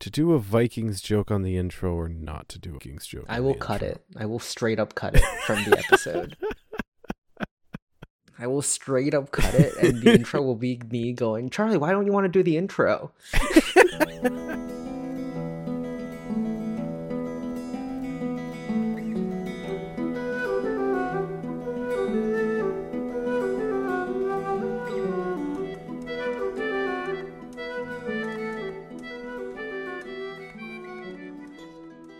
[0.00, 3.26] to do a Vikings joke on the intro or not to do a Vikings joke.
[3.28, 3.88] I on will the cut intro?
[3.88, 4.04] it.
[4.16, 6.36] I will straight up cut it from the episode.
[8.38, 11.92] I will straight up cut it, and the intro will be me going, Charlie, why
[11.92, 13.12] don't you want to do the intro?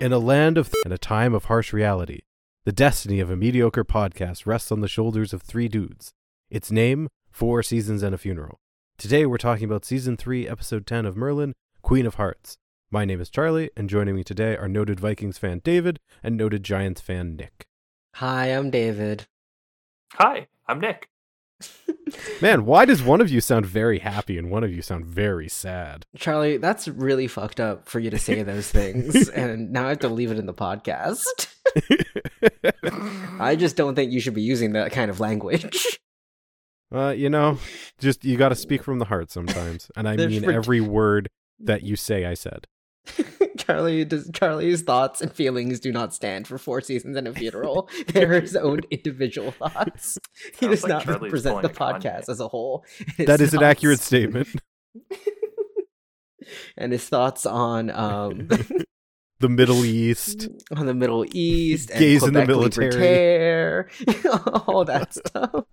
[0.00, 2.20] In a land of th- and a time of harsh reality,
[2.64, 6.14] the destiny of a mediocre podcast rests on the shoulders of three dudes.
[6.48, 8.60] Its name, Four Seasons and a Funeral.
[8.96, 12.56] Today we're talking about Season 3, Episode 10 of Merlin, Queen of Hearts.
[12.90, 16.64] My name is Charlie, and joining me today are noted Vikings fan David and noted
[16.64, 17.66] Giants fan Nick.
[18.14, 19.26] Hi, I'm David.
[20.14, 21.10] Hi, I'm Nick.
[22.40, 25.48] Man, why does one of you sound very happy and one of you sound very
[25.48, 26.06] sad?
[26.16, 30.00] Charlie, that's really fucked up for you to say those things, and now I have
[30.00, 31.24] to leave it in the podcast.
[33.40, 36.00] I just don't think you should be using that kind of language.
[36.92, 37.58] Uh, you know,
[37.98, 41.28] just you got to speak from the heart sometimes, and I mean every word
[41.60, 42.24] that you say.
[42.24, 42.66] I said.
[43.58, 47.88] Charlie does Charlie's thoughts and feelings do not stand for four seasons and a funeral.
[48.08, 50.18] They're his own individual thoughts.
[50.58, 52.02] He Sounds does like not Charlie's represent the pulling a Kanye.
[52.02, 52.84] podcast as a whole.
[53.18, 54.48] That His is an accurate statement.
[56.76, 58.48] And his thoughts on um
[59.40, 60.48] The Middle East.
[60.76, 62.90] on the Middle East and Gays in the military.
[62.90, 65.64] Libertaire, all that stuff.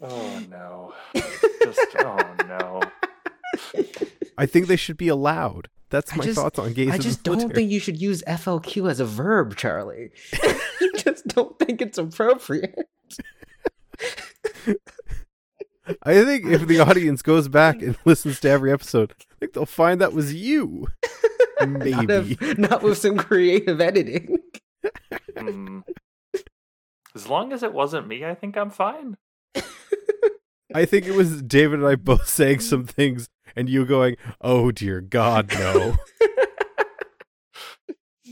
[0.00, 0.92] Oh no.
[1.14, 2.80] Just oh no.
[4.38, 5.68] I think they should be allowed.
[5.90, 6.88] That's my just- thoughts on gays.
[6.90, 7.54] I in the just don't military.
[7.54, 10.10] think you should use FLQ as a verb, Charlie.
[10.32, 12.74] I just don't think it's appropriate.
[16.04, 19.66] I think if the audience goes back and listens to every episode, I think they'll
[19.66, 20.86] find that was you.
[21.60, 22.36] Not, Maybe.
[22.40, 24.38] if- not with some creative editing.
[25.38, 25.80] Hmm.
[27.14, 29.16] As long as it wasn't me, I think I'm fine.
[30.74, 34.70] I think it was David and I both saying some things, and you going, "Oh
[34.70, 35.96] dear God, no."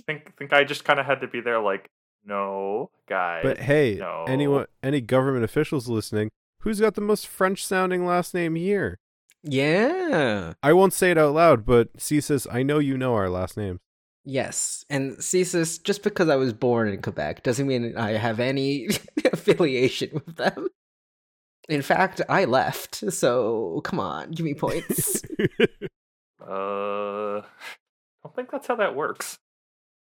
[0.07, 1.89] Think think I just kind of had to be there, like,
[2.25, 3.43] no, guys.
[3.45, 4.25] But hey, no.
[4.27, 8.99] anyone, any government officials listening, who's got the most French-sounding last name here?
[9.43, 10.55] Yeah.
[10.63, 13.81] I won't say it out loud, but CSIS, I know you know our last names.
[14.25, 14.85] Yes.
[14.91, 18.89] And CSIS, just because I was born in Quebec doesn't mean I have any
[19.33, 20.69] affiliation with them.
[21.71, 25.23] In fact, I left, so come on, give me points.
[26.41, 27.43] uh, I
[28.25, 29.39] don't think that's how that works.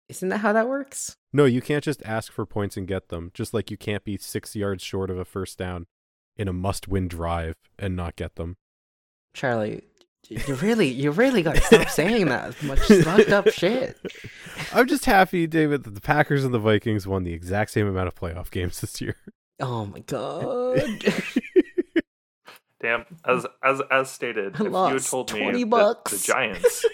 [0.08, 1.16] Isn't that how that works?
[1.32, 3.30] No, you can't just ask for points and get them.
[3.34, 5.86] Just like you can't be six yards short of a first down
[6.36, 8.56] in a must-win drive and not get them.
[9.34, 9.82] Charlie,
[10.28, 13.98] you really, you really got to stop saying that much fucked up shit.
[14.72, 18.08] I'm just happy, David, that the Packers and the Vikings won the exact same amount
[18.08, 19.16] of playoff games this year.
[19.60, 21.04] Oh my god.
[22.80, 26.18] Damn, as as as stated, I if you had lost told me 20 that the.
[26.18, 26.84] Giants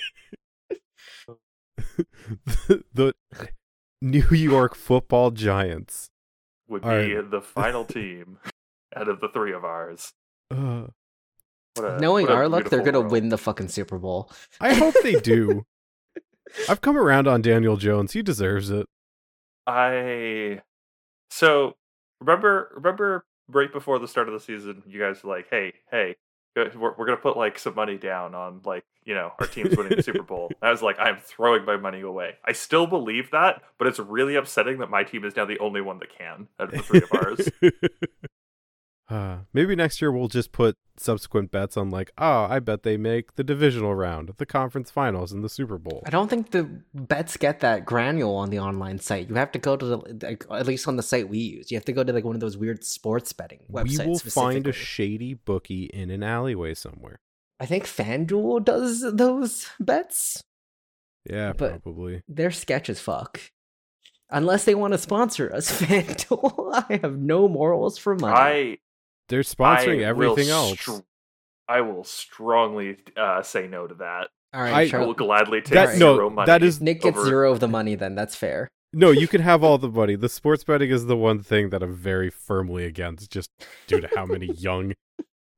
[1.27, 3.15] the, the
[4.01, 6.09] New York Football Giants.
[6.69, 7.31] would be Alright.
[7.31, 8.39] the final team
[8.97, 10.13] out of the three of ours.
[10.51, 10.87] Uh,
[11.75, 13.13] What a- Knowing what our luck, they're gonna world.
[13.13, 14.31] win the fucking Super Bowl.
[14.61, 15.67] I hope they do.
[16.69, 18.13] I've come around on Daniel Jones.
[18.13, 18.87] He deserves it.
[19.67, 20.61] I
[21.31, 21.75] so
[22.21, 26.17] remember remember right before the start of the season, you guys were like, "Hey, hey,
[26.57, 29.97] we're, we're gonna put like some money down on like you know our team's winning
[29.97, 33.63] the Super Bowl." I was like, "I'm throwing my money away." I still believe that,
[33.79, 36.73] but it's really upsetting that my team is now the only one that can out
[36.73, 37.49] of the three of ours.
[39.09, 42.97] Uh, maybe next year we'll just put subsequent bets on like, oh, I bet they
[42.97, 46.03] make the divisional round, the conference finals, and the Super Bowl.
[46.07, 49.29] I don't think the bets get that granule on the online site.
[49.29, 51.71] You have to go to the, like, at least on the site we use.
[51.71, 53.99] You have to go to like one of those weird sports betting websites.
[53.99, 57.21] we will find a shady bookie in an alleyway somewhere.
[57.61, 60.43] I think FanDuel does those bets.
[61.29, 62.23] Yeah, But- probably.
[62.29, 63.41] They're sketch as fuck.
[64.31, 66.87] Unless they want to sponsor us, FanDuel.
[66.89, 68.35] I have no morals for money.
[68.35, 68.79] I
[69.29, 70.81] They're sponsoring I everything will else.
[70.81, 71.01] str-
[71.69, 74.29] I will strongly uh, say no to that.
[74.53, 76.47] All I- right, I will gladly take That- zero no, money.
[76.47, 77.95] that is- Nick gets over- zero of the money.
[77.95, 78.69] Then that's fair.
[78.93, 80.15] No, you can have all the money.
[80.15, 83.51] The sports betting is the one thing that I'm very firmly against, just
[83.89, 84.93] due to how many young,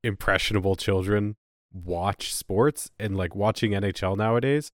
[0.03, 1.35] impressionable children
[1.71, 4.71] watch sports and like watching NHL nowadays.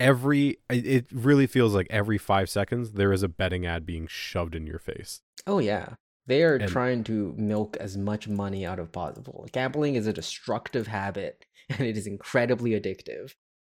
[0.00, 4.06] Every it- it really feels like every five seconds there is a betting ad being
[4.08, 5.20] shoved in your face.
[5.46, 5.94] Oh yeah.
[6.28, 9.48] They are And- trying to milk as much money out of possible.
[9.52, 13.32] Gambling is a destructive habit and it is incredibly addictive.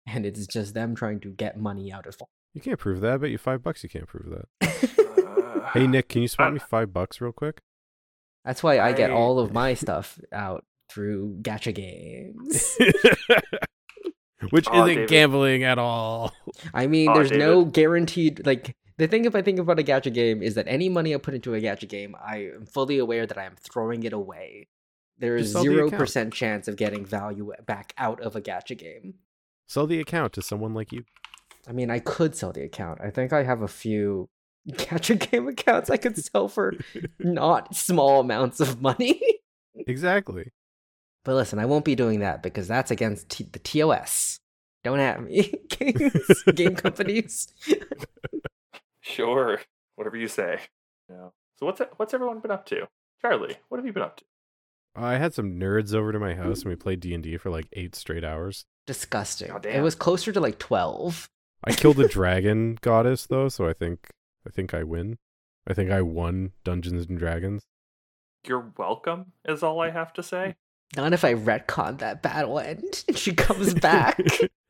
[0.07, 2.15] and it's just them trying to get money out of.
[2.53, 3.13] You can't prove that.
[3.13, 4.47] I bet you five bucks you can't prove that.
[5.73, 7.61] Hey Nick, can you spot I- me five bucks real quick?
[8.43, 12.75] That's why I get all of my stuff out through gacha games.
[14.49, 15.09] Which Aw, isn't David.
[15.09, 16.33] gambling at all.
[16.73, 20.13] I mean, Aw, there's no guaranteed like the thing if I think about a gacha
[20.13, 23.25] game is that any money I put into a gacha game, I am fully aware
[23.25, 24.67] that I am throwing it away.
[25.17, 28.77] There is sell the zero percent chance of getting value back out of a gacha
[28.77, 29.15] game.
[29.67, 31.03] Sell the account to someone like you.
[31.67, 33.01] I mean, I could sell the account.
[33.01, 34.29] I think I have a few
[34.69, 36.75] gacha game accounts I could sell for
[37.19, 39.19] not small amounts of money.
[39.87, 40.51] Exactly.
[41.23, 44.39] But listen, I won't be doing that because that's against T- the TOS.
[44.83, 47.53] Don't at me, games, game companies.
[49.01, 49.59] Sure,
[49.95, 50.59] whatever you say.
[51.09, 51.29] Yeah.
[51.57, 52.87] So what's what's everyone been up to?
[53.21, 54.23] Charlie, what have you been up to?
[54.95, 57.49] I had some nerds over to my house and we played D and D for
[57.49, 58.65] like eight straight hours.
[58.87, 59.51] Disgusting.
[59.51, 61.29] Oh, it was closer to like twelve.
[61.63, 64.09] I killed a dragon goddess though, so I think
[64.45, 65.17] I think I win.
[65.67, 67.63] I think I won Dungeons and Dragons.
[68.47, 70.55] You're welcome, is all I have to say.
[70.95, 74.19] Not if I retcon that battle end and she comes back.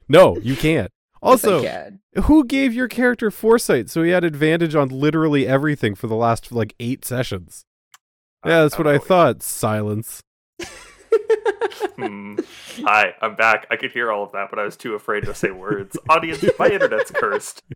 [0.09, 0.91] No, you can't.
[1.23, 1.99] Yes, I Also, can.
[2.23, 6.51] who gave your character foresight so he had advantage on literally everything for the last
[6.51, 7.65] like eight sessions?
[8.45, 9.43] Yeah, that's what I always- thought.
[9.43, 10.21] Silence.
[11.97, 12.37] Hmm.
[12.85, 13.67] Hi, I'm back.
[13.69, 15.97] I could hear all of that, but I was too afraid to say words.
[16.09, 17.61] Audience, my internet's cursed.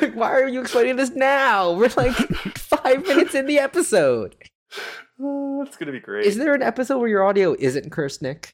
[0.00, 1.72] Like, why are you explaining this now?
[1.74, 2.12] We're like
[2.56, 4.34] five minutes in the episode.
[5.22, 6.26] Oh, it's gonna be great.
[6.26, 8.52] Is there an episode where your audio isn't cursed, Nick?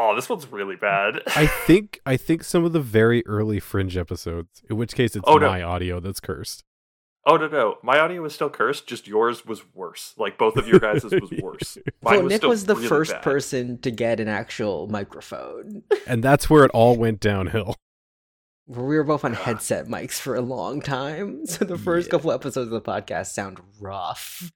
[0.00, 1.22] Oh, this one's really bad.
[1.36, 5.24] I think I think some of the very early fringe episodes, in which case it's
[5.26, 5.48] Oh, no.
[5.48, 6.64] my audio that's cursed.
[7.26, 8.86] Oh no, no, my audio was still cursed.
[8.86, 10.14] Just yours was worse.
[10.16, 11.76] Like both of your guys' was worse.
[12.00, 13.22] Mine well, was Nick still was the really first bad.
[13.22, 15.82] person to get an actual microphone.
[16.06, 17.74] And that's where it all went downhill.
[18.66, 22.12] we were both on headset mics for a long time, so the first Yeah.
[22.12, 24.50] couple episodes of the podcast sound rough.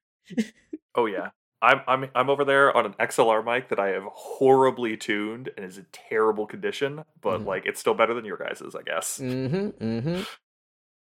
[0.95, 1.31] Oh yeah.
[1.63, 5.65] I'm I'm I'm over there on an XLR mic that I have horribly tuned and
[5.65, 7.47] is in terrible condition, but Mhm.
[7.47, 9.19] like it's still better than your guys's, I guess.
[9.23, 9.85] Mm-hmm.
[9.85, 10.23] Mm-hmm.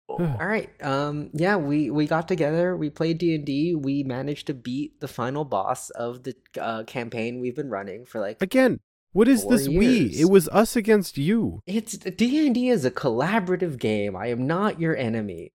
[0.08, 0.38] Oh.
[0.40, 0.70] All right.
[0.84, 1.32] Um.
[1.34, 1.56] Yeah.
[1.56, 2.78] We we got together.
[2.78, 3.74] We played D and D.
[3.74, 8.22] We managed to beat the final boss of the uh, campaign we've been running for
[8.22, 8.40] like.
[8.40, 8.80] Again,
[9.14, 10.12] what is Four this we?
[10.20, 11.62] It was us against you.
[11.66, 14.16] It's D and D is a collaborative game.
[14.16, 15.54] I am not your enemy.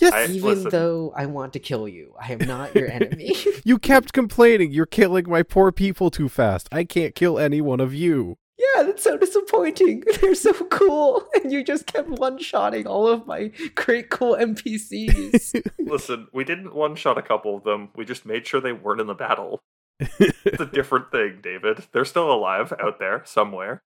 [0.00, 0.70] Yes, I- Even listen.
[0.70, 3.34] though I want to kill you, I am not your enemy.
[3.64, 6.68] you kept complaining you're killing my poor people too fast.
[6.72, 8.36] I can't kill any one of you.
[8.58, 10.02] yeah, that's so disappointing.
[10.20, 15.62] They're so cool, and you just kept one-shotting all of my great cool NPCs.
[15.78, 17.88] Listen, we didn't one shot a couple of them.
[17.96, 19.60] We just made sure they weren't in the battle.
[19.98, 21.84] It's a different thing, David.
[21.92, 23.82] They're still alive out there somewhere.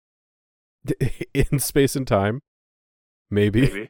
[1.33, 2.41] In space and time.
[3.31, 3.61] Maybe.
[3.61, 3.89] Maybe.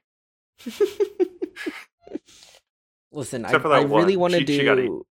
[3.14, 5.06] Listen, I, Except for I really want to She- she got do.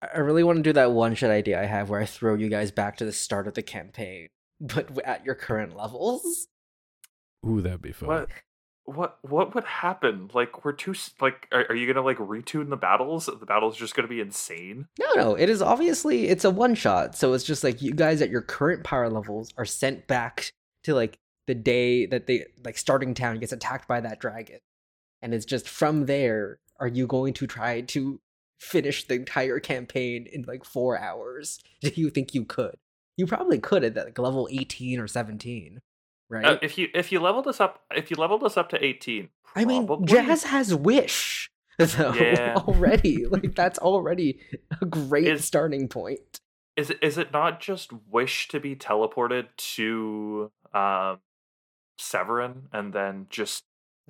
[0.00, 2.48] I really want to do that one shot idea I have where I throw you
[2.48, 4.28] guys back to the start of the campaign,
[4.60, 6.48] but at your current levels.
[7.46, 8.08] Ooh, that'd be fun.
[8.08, 8.28] What?
[8.84, 9.18] What?
[9.22, 10.30] What would happen?
[10.32, 10.94] Like, we're too.
[11.20, 13.26] Like, are, are you gonna like retune the battles?
[13.26, 14.86] The battle's just gonna be insane.
[14.98, 18.22] No, no, it is obviously it's a one shot, so it's just like you guys
[18.22, 20.52] at your current power levels are sent back
[20.84, 24.58] to like the day that they like starting town gets attacked by that dragon,
[25.22, 26.58] and it's just from there.
[26.80, 28.20] Are you going to try to
[28.60, 31.58] finish the entire campaign in like four hours?
[31.82, 32.76] Do you think you could?
[33.16, 35.80] You probably could at like level eighteen or seventeen,
[36.28, 36.44] right?
[36.44, 39.30] Uh, if you if you leveled us up, if you leveled us up to eighteen,
[39.56, 42.54] I mean, Jazz has wish though Yeah.
[42.68, 43.26] already.
[43.26, 44.40] like that's already
[44.80, 46.40] a great Is- starting point.
[46.76, 51.18] Is it is it not just wish to be teleported to um
[51.98, 53.64] Severin and then just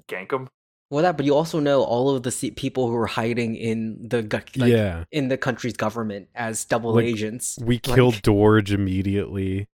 [0.06, 0.48] gank him?
[0.90, 4.22] Well, that, but you also know all of the people who are hiding in the
[4.56, 5.04] like, yeah.
[5.10, 9.68] in the country's government as double Like, agents, We like- killed Dorge immediately.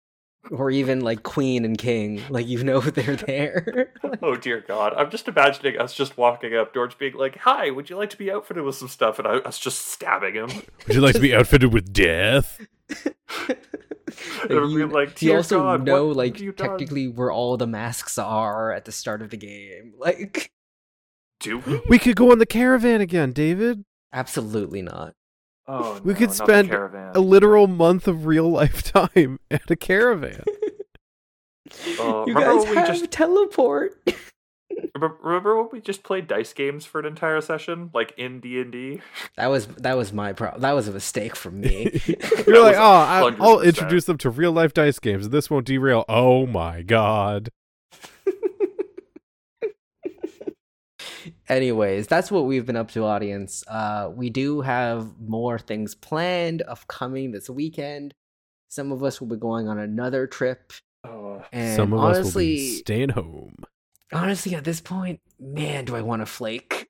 [0.50, 2.22] or even like Queen and King.
[2.30, 3.94] Like you know they're there.
[4.24, 4.94] Oh dear God!
[4.96, 8.18] I'm just imagining us just walking up, George being like, "Hi, would you like to
[8.18, 10.50] be outfitted with some stuff?" And I, us just stabbing him.
[10.88, 12.60] Would you like to be outfitted with death?
[12.90, 13.58] Like,
[14.44, 17.66] It you, like, you also God, know like have you done?" technically where all the
[17.68, 19.94] masks are at the start of the game.
[19.98, 20.52] Like
[21.42, 21.82] Do we?
[21.90, 23.84] We could go on the caravan again, David.
[24.14, 25.14] absolutely not.
[25.68, 26.72] Oh, We no, could spend.
[26.72, 30.44] A literal month of real life time at a caravan.
[32.00, 33.94] Uh, you guys we have just teleport.
[34.96, 38.60] remember, remember when we just played dice games for an entire session, like in D
[38.60, 39.02] and D?
[39.38, 40.62] that was that was my problem.
[40.62, 42.02] That was a mistake from me.
[42.48, 45.30] You're like, was oh, I, I'll introduce them to real life dice games.
[45.30, 46.06] This won't derail.
[46.10, 47.50] Oh my god.
[51.52, 53.62] Anyways, that's what we've been up to, audience.
[53.68, 58.14] Uh, we do have more things planned upcoming this weekend.
[58.70, 60.72] Some of us will be going on another trip,
[61.04, 63.56] Oh, and Some of us will be staying home.
[64.14, 66.88] honestly, at this point, man, do I want to flake?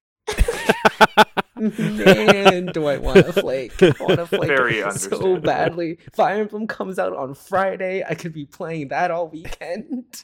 [1.57, 3.81] man, do I want to flake?
[3.81, 5.97] I want to flake Very so badly.
[6.13, 8.03] Fire Emblem comes out on Friday.
[8.07, 10.23] I could be playing that all weekend.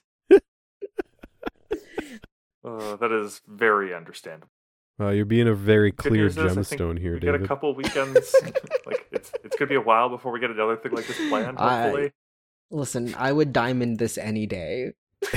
[2.67, 4.50] Uh, that is very understandable.
[5.00, 7.47] Well, you're being a very clear news is, I think gemstone here, we get a
[7.47, 8.36] couple weekends.
[8.86, 11.57] like it's it's gonna be a while before we get another thing like this planned.
[11.59, 12.12] I-
[12.69, 14.91] Listen, I would diamond this any day.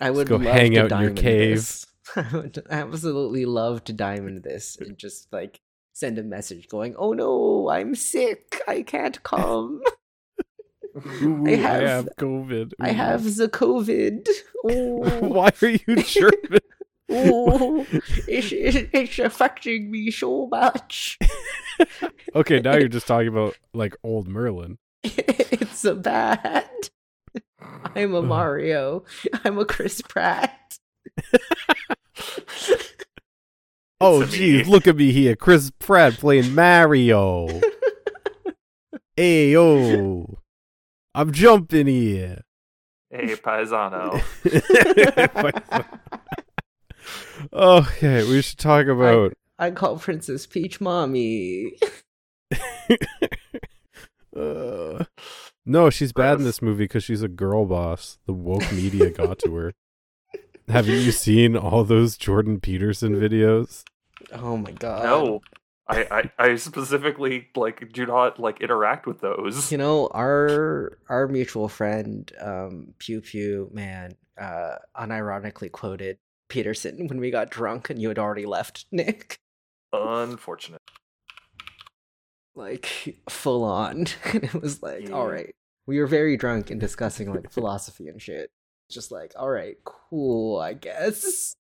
[0.00, 1.56] I would go love hang to out in your cave.
[1.56, 1.86] this.
[2.16, 5.60] I would absolutely love to diamond this and just like
[5.92, 8.60] send a message going, "Oh no, I'm sick.
[8.66, 9.82] I can't come.
[11.22, 12.72] Ooh, I have- COVID.
[12.80, 14.28] I have the COVID.
[14.64, 16.58] Oh, Why are you German?
[17.10, 17.86] oh,
[18.26, 21.16] it's, it's, it's affecting me so much.
[22.34, 24.78] okay, now you're just talking about like old Merlin.
[25.04, 26.68] it's so bad.
[27.94, 29.04] I'm a Mario.
[29.44, 30.78] I'm a Chris Pratt.
[34.00, 37.60] Oh, geez, look at me here, Chris Pratt playing Mario.
[39.16, 40.38] hey yo,
[41.18, 42.44] I'm jumping here.
[43.10, 44.22] hey Paisano.
[47.52, 49.32] okay, we should talk about.
[49.58, 51.72] I call Princess Peach mommy.
[54.36, 55.04] Uh,
[55.66, 58.20] no, she's bad in this movie because she's a girl boss.
[58.26, 59.72] The woke media got to her.
[60.68, 63.82] Haven't you seen all those Jordan Peterson videos?
[64.30, 65.02] Oh my god.
[65.02, 65.40] no,
[65.88, 69.72] I, I I specifically like do not like interact with those.
[69.72, 76.18] You know, our our mutual friend, um, Pew Pew, man, uh, unironically quoted
[76.48, 79.38] Peterson when we got drunk and you had already left, Nick.
[79.92, 80.82] Unfortunate.
[82.54, 84.06] Like full on.
[84.24, 85.14] and it was like, Yeah.
[85.14, 85.54] all right.
[85.86, 88.50] We were very drunk and discussing like philosophy and shit.
[88.90, 91.54] Just like, all right, cool, I guess.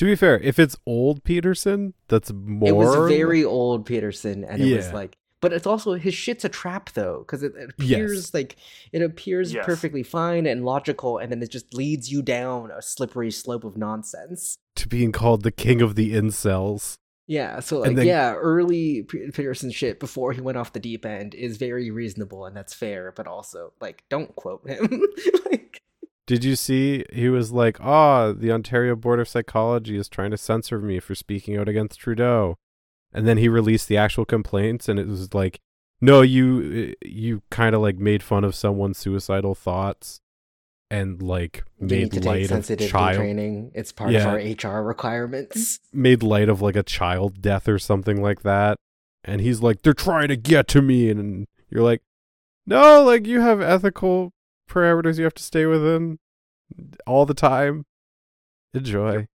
[0.00, 2.66] To be fair, if it's old Peterson, that's more.
[2.70, 6.48] It was very old Peterson, and it was like, but it's also his shit's a
[6.48, 7.98] trap though, because it, it Yes.
[7.98, 8.56] appears like
[8.92, 9.66] it appears Yes.
[9.66, 13.76] perfectly fine and logical, and then it just leads you down a slippery slope of
[13.76, 14.56] nonsense.
[14.76, 16.94] to being called the king of the incels.
[17.26, 21.34] Yeah, so like, then- yeah, early Peterson shit before he went off the deep end
[21.34, 25.02] is very reasonable, and that's fair, but also like, don't quote him.
[25.50, 25.79] like,
[26.30, 30.36] Did you see he was like, "Ah, the Ontario Board of Psychology is trying to
[30.36, 32.56] censor me for speaking out against Trudeau."
[33.12, 35.58] And then he released the actual complaints and it was like,
[36.00, 40.20] "No, you you kind of like made fun of someone's suicidal thoughts
[40.88, 43.72] and like made light of child training.
[43.74, 44.20] It's part Yeah.
[44.20, 45.80] of our HR requirements.
[45.92, 48.76] made light of like a child death or something like that."
[49.24, 52.02] And he's like, "They're trying to get to me." And you're like,
[52.66, 54.32] "No, like you have ethical
[54.70, 56.18] parameters you have to stay within
[57.06, 57.84] all the time.
[58.72, 59.26] Enjoy.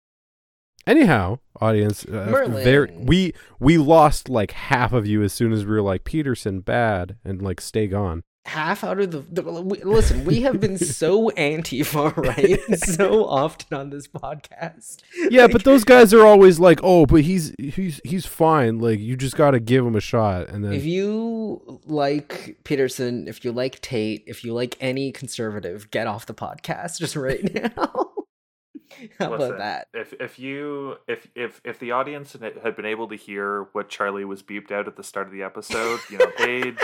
[0.86, 5.72] Anyhow, audience, uh, there we we lost like half of you as soon as we
[5.72, 8.22] were like Peterson bad and like stay gone.
[8.46, 13.26] Half out of the, the we- listen we have been so anti far right so
[13.26, 17.54] often on this podcast Yeah, Like, but those guys are always like, "Oh, but he's
[17.58, 18.78] he's he's fine.
[18.78, 23.26] Like you just got to give him a shot." And then if you like peterson
[23.28, 27.52] if you like tate if you like any conservative get off the podcast just right
[27.54, 28.12] now
[29.18, 32.86] how Listen, about that If if you if if if the audience had had been
[32.86, 36.18] able to hear what Charlie was beeped out at the start of the episode, you
[36.18, 36.78] know, they'd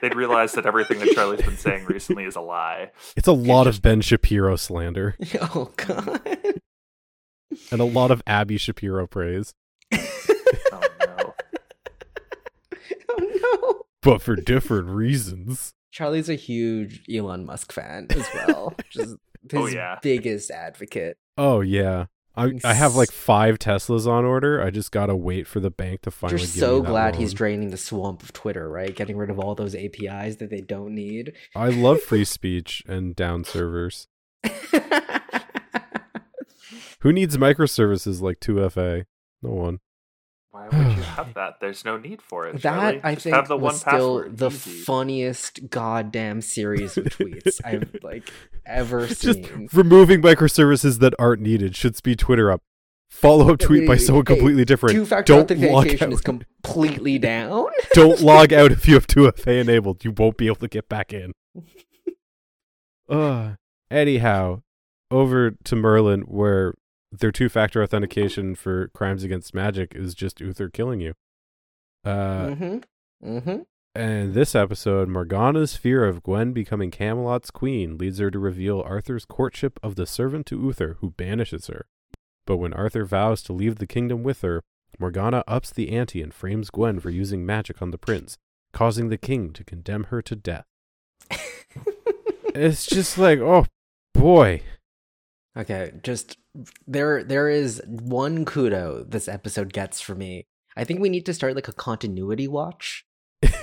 [0.00, 2.90] they'd realize that everything that Charlie's been saying recently is a lie.
[3.16, 6.20] it's a lot of Ben Shapiro slander oh god
[7.70, 9.54] and a lot of Abby Shapiro praise,
[9.92, 9.98] Oh
[11.06, 11.34] no.
[13.10, 15.72] oh no but for different reasons.
[15.90, 19.16] charlie's a huge elon musk fan as well just
[19.54, 19.98] oh, his Oh, yeah.
[20.02, 22.06] biggest advocate Oh yeah.
[22.38, 24.62] I I have like five Teslas on order.
[24.62, 26.40] I just gotta wait for the bank to finally.
[26.40, 28.94] You're so glad he's draining the swamp of Twitter, right?
[28.94, 31.32] Getting rid of all those APIs that they don't need.
[31.56, 34.06] I love free speech and down servers.
[37.00, 39.04] Who needs microservices like 2FA?
[39.42, 39.80] No one.
[40.50, 40.87] Why would
[41.18, 41.54] you have that?
[41.60, 42.60] There's no need for it.
[42.60, 42.98] Charlie.
[42.98, 44.38] that I Just think have the was one still password.
[44.38, 44.70] the Easy.
[44.82, 48.30] funniest goddamn series of tweets I've like
[48.66, 49.68] ever Just seen.
[49.72, 52.62] removing microservices that aren't needed should speed Twitter up.
[53.10, 54.94] Follow up tweet by Wait, someone hey, completely different.
[54.94, 57.66] Two-factor Don't log authentication is completely down.
[57.94, 60.04] Don't log out if you have 2FA enabled.
[60.04, 61.32] You won't be able to get back in.
[63.08, 63.54] Uh,
[63.90, 64.60] anyhow,
[65.10, 66.74] over to Merlin, where
[67.12, 71.14] their two factor authentication for crimes against magic is just Uther killing you.
[72.04, 72.78] Uh, mm-hmm.
[73.26, 73.58] Mm-hmm.
[73.94, 79.24] and this episode, Morgana's fear of Gwen becoming Camelot's queen leads her to reveal Arthur's
[79.24, 81.86] courtship of the servant to Uther, who banishes her.
[82.46, 84.62] But when Arthur vows to leave the kingdom with her,
[84.98, 88.38] Morgana ups the ante and frames Gwen for using magic on the prince,
[88.72, 90.66] causing the king to condemn her to death.
[92.54, 93.66] It's just like, oh
[94.14, 94.62] boy.
[95.56, 96.36] Okay, just
[96.86, 100.46] there there is one kudo this episode gets for me.
[100.76, 103.04] I think we need to start like a continuity watch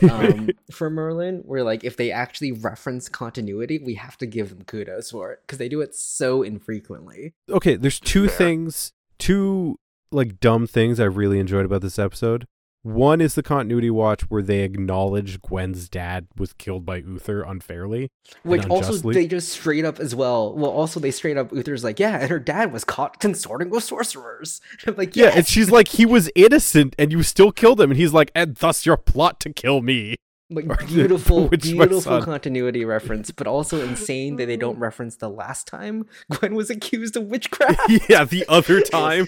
[0.09, 4.63] um, for Merlin, where like if they actually reference continuity, we have to give them
[4.63, 7.33] kudos for it because they do it so infrequently.
[7.49, 9.77] okay, there's two things, two
[10.11, 12.45] like dumb things I really enjoyed about this episode.
[12.85, 18.11] One is the continuity watch where they acknowledge Gwen's dad was killed by Uther unfairly.
[18.43, 20.53] Which also they just straight up as well.
[20.53, 23.83] Well, also they straight up Uther's like, yeah, and her dad was caught consorting with
[23.83, 24.61] sorcerers.
[24.97, 27.89] Like, Yeah, and she's like, he was innocent and you still killed him.
[27.89, 30.17] And he's like, and thus your plot to kill me.
[30.49, 35.67] Like beautiful, which beautiful continuity reference, but also insane that they don't reference the last
[35.67, 37.81] time Gwen was accused of witchcraft.
[38.09, 39.27] yeah, the other time.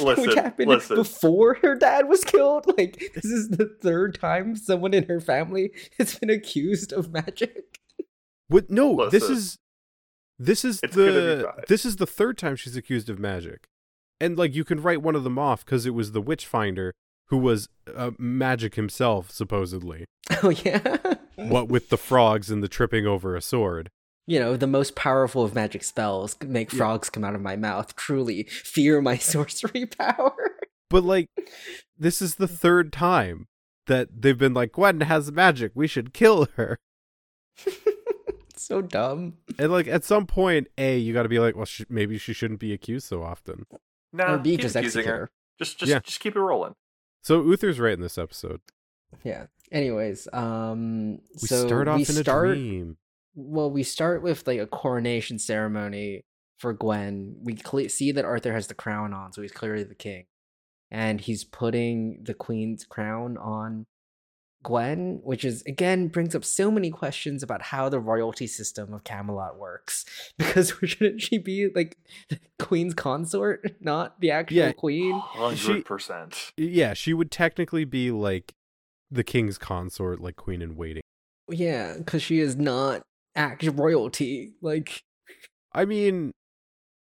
[0.00, 0.96] which happened listen.
[0.96, 2.66] before her dad was killed.
[2.78, 7.78] Like this is the third time someone in her family has been accused of magic.
[8.48, 8.70] What?
[8.70, 9.58] No, this is
[10.38, 13.66] this is It's the this is the third time she's accused of magic,
[14.20, 16.94] and like you can write one of them off because it was the Witchfinder
[17.28, 20.04] who was uh, magic himself, supposedly.
[20.42, 23.90] Oh yeah, what with the frogs and the tripping over a sword.
[24.26, 26.78] you know the most powerful of magic spells make Yeah.
[26.78, 27.94] frogs come out of my mouth.
[27.94, 30.34] Truly, fear my sorcery power.
[30.90, 31.28] But like,
[31.96, 33.46] this is the third time
[33.86, 36.78] that they've been like, Gwen has magic, we should kill her.
[38.56, 39.34] so dumb.
[39.58, 42.32] And like, at some point, a you got to be like, well, sh- maybe she
[42.32, 43.64] shouldn't be accused so often.
[44.12, 45.12] Nah, or B just execute her.
[45.16, 45.30] her.
[45.58, 46.00] Just, just, Yeah.
[46.00, 46.74] just keep it rolling.
[47.26, 48.60] So Uther's right in this episode.
[49.24, 49.46] Yeah.
[49.72, 52.98] Anyways, um, We so start off we in start a dream.
[53.34, 56.24] well, we start with like a coronation ceremony
[56.58, 57.34] for Gwen.
[57.42, 60.26] We cle see that Arthur has the crown on, so he's clearly the king,
[60.88, 63.86] and he's putting the queen's crown on
[64.62, 69.04] Gwen, which is again brings up so many questions about how the royalty system of
[69.04, 70.04] Camelot works.
[70.38, 71.96] Because shouldn't she be like
[72.28, 74.72] the queen's consort, not the actual Yeah.
[74.72, 75.18] queen?
[75.18, 76.52] Hundred percent.
[76.56, 78.54] Yeah, she would technically be like
[79.10, 81.02] the king's consort, like queen in waiting.
[81.48, 83.02] Yeah, because she is not
[83.36, 84.54] act royalty.
[84.60, 85.02] Like,
[85.72, 86.32] I mean,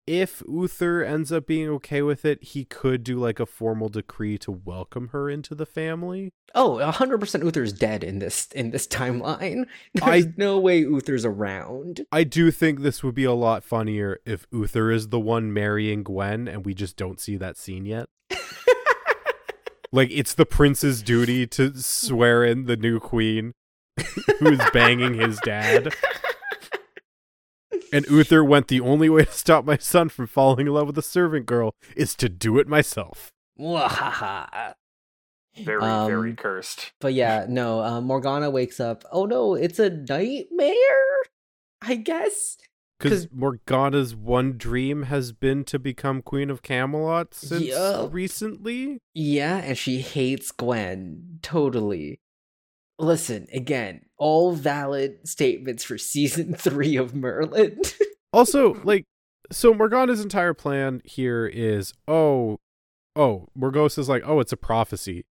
[0.09, 4.39] if Uther ends up being okay with it, he could do like a formal decree
[4.39, 6.33] to welcome her into the family.
[6.55, 9.65] Oh, 100% Uther's dead in this in this timeline.
[9.95, 12.07] There's I- no way Uther's around.
[12.11, 16.03] I do think this would be a lot funnier if Uther is the one marrying
[16.03, 18.09] Gwen and we just don't see that scene yet.
[19.91, 23.55] Like it's the prince's duty to swear in the new queen
[24.39, 25.95] who's banging his dad.
[27.93, 30.99] And Uther went the only way to stop my son from falling in love with
[30.99, 33.33] a servant girl is to do it myself.
[33.59, 34.75] Mwahaha.
[35.57, 36.93] Very, very Um, cursed.
[37.01, 37.81] but yeah, no.
[37.81, 39.05] Uh, Morgana wakes up.
[39.11, 40.75] Oh no, it's a nightmare.
[41.83, 42.59] I guess.
[42.99, 48.13] Because Morgana's one dream has been to become Queen of Camelot since Yup.
[48.13, 48.99] recently.
[49.15, 52.21] Yeah, and she hates Gwen totally.
[52.99, 57.81] Listen, again, all valid statements for season three of Merlin.
[58.33, 59.05] Also, like,
[59.53, 62.59] so Morgana's entire plan here is, oh,
[63.17, 65.25] oh, Morgause is like, oh, it's a prophecy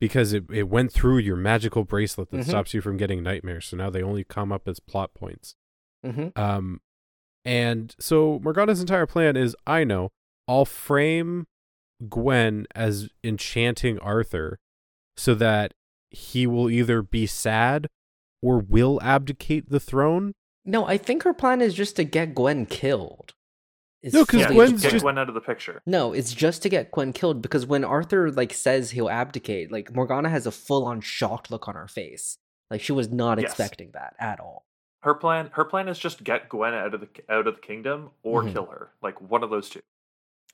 [0.00, 2.48] because it, it went through your magical bracelet that Mhm.
[2.48, 3.66] stops you from getting nightmares.
[3.66, 5.54] So now they only come up as plot points.
[6.04, 6.80] hmm Um,
[7.44, 10.10] and so Morgana's entire plan is, I know,
[10.48, 11.46] I'll frame
[12.08, 14.58] Gwen as enchanting Arthur
[15.16, 15.72] so that
[16.14, 17.88] he will either be sad
[18.42, 20.32] or will abdicate the throne.
[20.64, 23.34] No, I think her plan is just to get Gwen killed.
[24.02, 24.92] It's No, 'cause Yeah, Gwen's just the get plan.
[24.92, 25.82] just- Gwen out of the picture.
[25.86, 29.94] No, it's just to get Gwen killed because when Arthur like says he'll abdicate, like
[29.94, 32.38] Morgana has a full on shocked look on her face.
[32.70, 33.50] Like she was not Yes.
[33.50, 34.66] expecting that at all.
[35.02, 38.10] Her plan, her plan is just get Gwen out of the out of the kingdom
[38.22, 38.52] or Mhm.
[38.52, 38.90] kill her.
[39.02, 39.80] Like one of those two.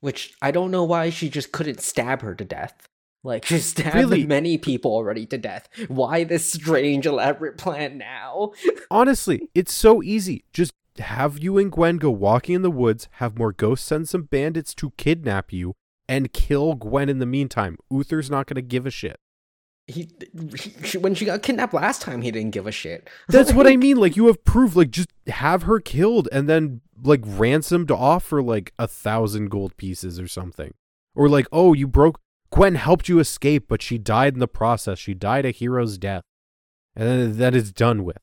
[0.01, 2.89] Which I don't know why she just couldn't stab her to death.
[3.23, 4.27] Like stabbed Really?
[4.27, 5.69] many people already to death.
[5.89, 8.53] Why this strange elaborate plan now?
[8.91, 10.45] Honestly, it's so easy.
[10.53, 14.75] Just have you and Gwen go walking in the woods, have Morgause send some bandits
[14.75, 15.75] to kidnap you,
[16.09, 17.77] and kill Gwen in the meantime.
[17.91, 19.19] Uther's not going to give a shit.
[19.87, 20.09] he,
[20.85, 23.09] he when she got kidnapped last time, he didn't give a shit.
[23.29, 23.97] That's what I mean.
[23.99, 24.75] Like you have proof.
[24.77, 29.77] Like just have her killed and then like ransomed off for like a thousand gold
[29.77, 30.75] pieces or something.
[31.15, 32.21] Or like, oh, you broke.
[32.61, 34.99] Gwen helped you escape, but she died in the process.
[34.99, 36.25] She died a hero's death,
[36.95, 38.19] and then that is done with.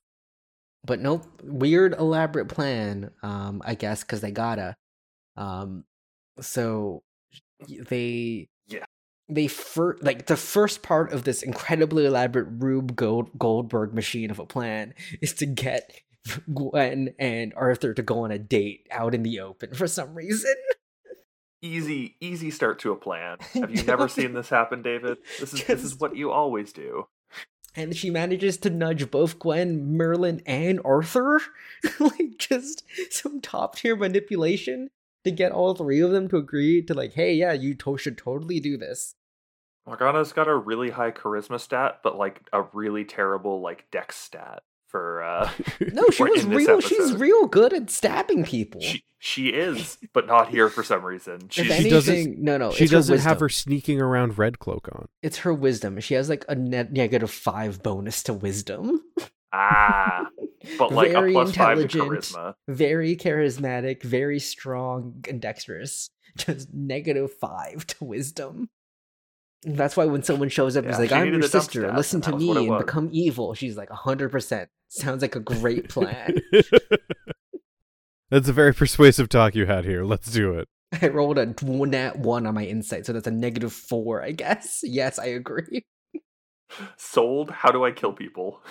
[0.86, 3.10] But nope, weird elaborate plan.
[3.24, 4.76] Um, I guess because they gotta.
[5.38, 5.86] Um,
[6.40, 7.02] so
[7.68, 8.86] they Yeah.
[9.28, 14.38] they first like the first part of this incredibly elaborate Rube Gold- Goldberg machine of
[14.38, 15.92] a plan is to get
[16.54, 20.54] Gwen and Arthur to go on a date out in the open for some reason.
[21.62, 23.38] Easy, easy start to a plan.
[23.54, 25.18] Have you never seen this happen, David?
[25.40, 27.08] This is this is what you always do.
[27.76, 31.42] and she manages to nudge both Gwen, Merlin, and Arthur.
[32.00, 34.90] like just some top tier manipulation
[35.24, 38.18] to get all three of them to agree to like, hey, yeah, you to- should
[38.18, 39.16] totally do this.
[39.86, 44.62] Morgana's got a really high charisma stat, but like a really terrible like dex stat
[44.88, 45.50] for uh
[45.94, 46.80] No, she was in this real.
[46.82, 48.82] She's real good at stabbing people.
[48.82, 51.40] she she is, but not here for some reason.
[51.48, 54.60] if She's She doesn't- anything, no, no, she doesn't her have her sneaking around red
[54.60, 55.08] cloak on.
[55.24, 56.00] It's her wisdom.
[56.00, 59.02] She has like a net negative five bonus to wisdom.
[59.52, 60.28] ah,
[60.78, 62.24] but like Very a plus five to intelligent.
[62.36, 62.54] charisma.
[62.68, 66.10] Very charismatic, very strong and dexterous.
[66.38, 68.70] Just negative five to wisdom.
[69.66, 71.82] And That's why when someone shows up, Yeah, he's like, "I'm your sister.
[71.82, 74.70] stat, Listen to me and was." become evil." She's like, hundred percent.
[74.90, 76.36] Sounds like a great plan.
[78.30, 80.04] That's a very persuasive talk you had here.
[80.04, 80.68] Let's do it.
[81.02, 84.82] I rolled a nat one on my insight, so that's a negative four, I guess.
[84.84, 85.86] Yes, I agree.
[86.98, 87.50] Sold.
[87.52, 88.62] How do I kill people?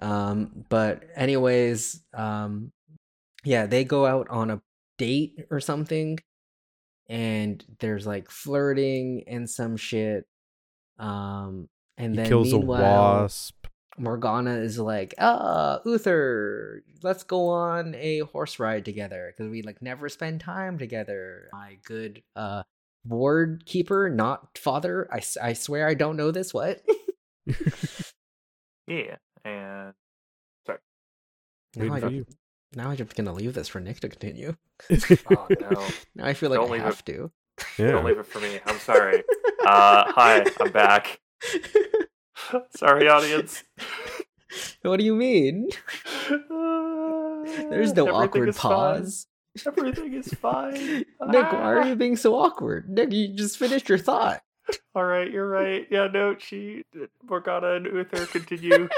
[0.00, 2.72] Um, but anyways, um,
[3.44, 4.62] yeah, they go out on a
[4.98, 6.18] date or something,
[7.10, 10.24] and there's like flirting and some shit.
[10.98, 11.68] Um,
[11.98, 13.66] and He then kills a meanwhile, wasp.
[13.98, 19.82] Morgana is like, "Ah, Uther, let's go on a horse ride together because we like
[19.82, 22.62] never spend time together." My good uh
[23.04, 25.08] ward keeper, not father.
[25.12, 26.54] I I swear I don't know this.
[26.54, 26.80] What?
[28.86, 29.94] Yeah, and
[30.66, 30.76] now,
[31.76, 32.26] Waiting I for don't- you.
[32.74, 34.56] Now I'm just gonna leave this for Nick to continue.
[35.30, 37.30] oh no, Now I feel like Don't I leave have to.
[37.78, 37.90] Yeah.
[37.92, 38.58] don't leave it for me.
[38.66, 39.22] I'm sorry.
[39.66, 41.20] Uh, hi, I'm back.
[42.76, 43.64] sorry, audience.
[44.82, 45.68] what do you mean?
[47.70, 48.72] There's no Everything awkward is fine.
[48.72, 49.26] pause.
[49.66, 50.74] Everything is fine.
[50.74, 51.86] Nick, why are Ah.
[51.86, 52.88] you being so awkward?
[52.88, 54.42] Nick, you just finished your thought.
[54.94, 55.86] All right, you're right.
[55.90, 56.84] Yeah, no, she,
[57.28, 58.88] Morgana and Uther continue.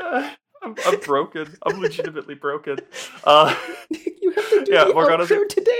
[0.00, 0.30] Uh,
[0.62, 1.56] I'm, I'm broken.
[1.64, 2.78] I'm legitimately broken.
[3.24, 3.54] Uh,
[3.90, 5.72] you have to do Yeah, the Morgana's- outro today.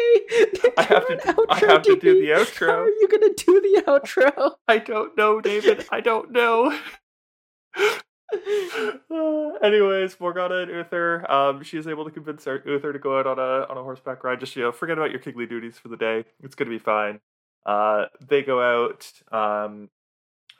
[0.79, 2.69] I have to do- I have to do the outro.
[2.69, 4.53] How are you gonna do the outro?
[4.69, 5.87] I don't know, David.
[5.91, 6.79] I don't know.
[7.77, 13.27] Uh, anyways, Morgana and Uther, um, she is able to convince Uther to go out
[13.27, 14.41] on a on a horseback ride.
[14.41, 16.25] Just you know, forget about your kingly duties for the day.
[16.43, 17.21] It's gonna be fine.
[17.67, 19.11] Uh, they go out.
[19.33, 19.91] Um,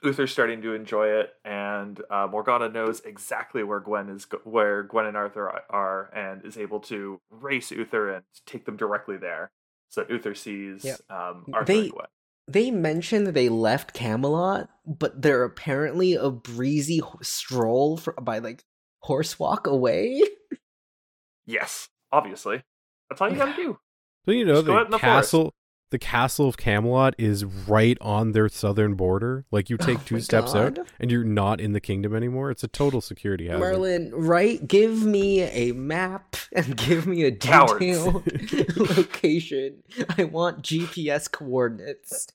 [0.03, 5.07] Uther's starting to enjoy it, and uh, Morgana knows exactly where Gwen is, where Gwen
[5.07, 9.51] and Arthur are, and is able to race Uther and take them directly there,
[9.89, 11.01] so that Uther sees Yep.
[11.11, 12.07] um, Arthur They- and Gwen.
[12.51, 18.65] They mentioned that they left Camelot, but they're apparently a breezy stroll fr- by like
[19.01, 20.23] horse walk away.
[21.47, 22.63] Yes, obviously,
[23.09, 23.79] that's all you gotta do.
[24.27, 25.03] So you know Just go the in forest.
[25.03, 25.55] castle
[25.91, 29.45] the castle of Camelot is right on their southern border.
[29.51, 32.51] Like you take Oh two my steps out and you're not in the kingdom anymore.
[32.51, 33.61] It's a total security hazard.
[33.61, 34.67] Merlin, right?
[34.67, 38.27] Give me a map and give me a detailed
[38.77, 39.83] location.
[40.17, 42.29] I want GPS coordinates.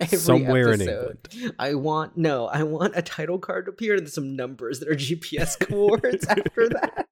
[0.00, 1.54] Every Somewhere in England.
[1.58, 2.46] I want no.
[2.46, 6.68] I want a title card to appear and some numbers that are GPS coordinates after
[6.68, 7.06] that.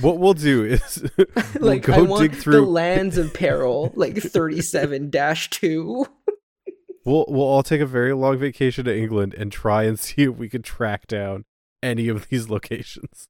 [0.00, 1.26] What we'll do is we'll
[1.60, 6.06] like go I want dig through the lands of peril, like thirty-seven dash two.
[7.04, 10.36] We'll we'll all take a very long vacation to England and try and see if
[10.36, 11.44] we can track down
[11.82, 13.28] any of these locations.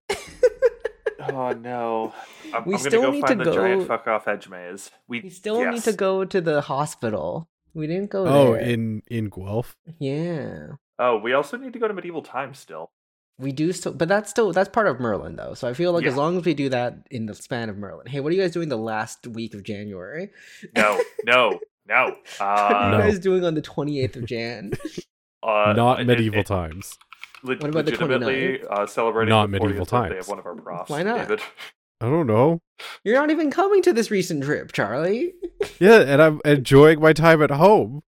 [1.29, 2.13] Oh no!
[2.55, 4.91] I'm, We I'm still go need find to the go- giant fuck off edge maze.
[5.09, 7.49] We, We still need to go to the hospital.
[7.75, 8.61] We didn't go Oh, there.
[8.63, 9.77] in in Guelph.
[9.99, 10.69] yeah.
[10.99, 12.91] Oh, we also need to go to medieval times still.
[13.39, 15.53] We do still, but that's still that's part of Merlin though.
[15.55, 18.07] So I feel like as long as we do that in the span of Merlin.
[18.07, 20.31] Hey, what are you guys doing the last week of January?
[20.75, 21.95] No, no, no.
[21.97, 24.73] Uh, what are Uh, you guys doing on the twenty eighth of Jan?
[25.43, 26.97] uh, not medieval it- times.
[27.43, 30.25] le- What about the legitimately uh, celebrating Not the 40th medieval birthday times.
[30.25, 30.91] of one of our profs.
[30.91, 31.19] Why not?
[31.29, 31.41] David.
[32.01, 32.61] I don't know.
[33.05, 35.33] You're not even coming to this recent trip, Charlie.
[35.79, 38.03] Yeah, and I'm enjoying my time at home.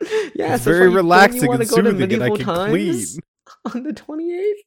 [0.34, 2.38] yeah, It's so very far, you- don't you relaxing wanna and soothing, and I can
[2.44, 3.20] times clean.
[3.74, 4.64] on the twenty eighth,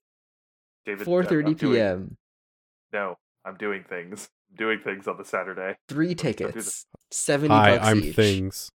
[0.86, 2.18] David, four I'm- doing- p.m.
[2.94, 4.30] No, I'm doing things.
[4.52, 5.76] I'm doing things on the Saturday.
[5.88, 8.16] Three tickets, seventy Hi, bucks I'm each.
[8.16, 8.70] things.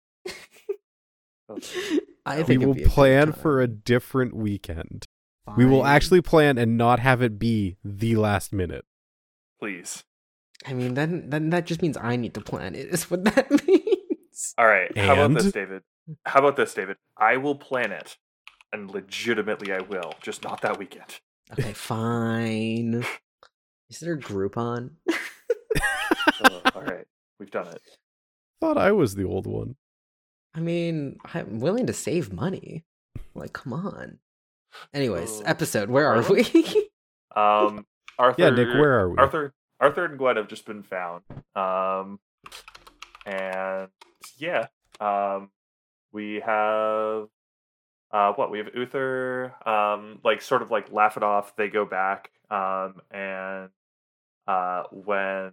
[1.48, 1.58] Oh.
[2.26, 5.04] I We think it'd will be a good plan for a different weekend.
[5.58, 8.86] We will actually plan and not have it be the last minute.
[9.60, 10.02] Please.
[10.66, 12.86] I mean, then then that just means I need to plan it.
[12.88, 14.54] Is what that means.
[14.56, 14.96] All right.
[14.96, 15.82] How about this, David?
[16.26, 16.96] How about this, David?
[17.16, 18.16] I will plan it,
[18.72, 20.14] and legitimately, I will.
[20.20, 21.20] Just not that weekend.
[21.52, 23.04] Okay, fine.
[23.90, 24.90] Is there a Groupon?
[26.42, 27.06] Uh, all right,
[27.38, 27.80] we've done it.
[28.60, 29.76] Thought I was the old one.
[30.54, 32.84] I mean, I'm willing to save money.
[33.34, 34.18] Like, come on.
[34.92, 35.42] Anyways, Oh.
[35.46, 35.90] episode.
[35.90, 36.44] Where are we?
[37.36, 37.84] Um,
[38.16, 38.42] Arthur.
[38.42, 39.16] Yeah, Nick, where are we?
[39.18, 41.22] Arthur, Arthur, and Gwen have just been found.
[41.56, 42.20] Um,
[43.26, 43.88] and
[44.38, 44.66] yeah,
[45.00, 45.50] um,
[46.14, 47.28] we have.
[48.10, 51.56] Uh, what we have Uther, um, like sort of like laugh it off.
[51.56, 53.70] They go back, um, and
[54.46, 55.50] uh, when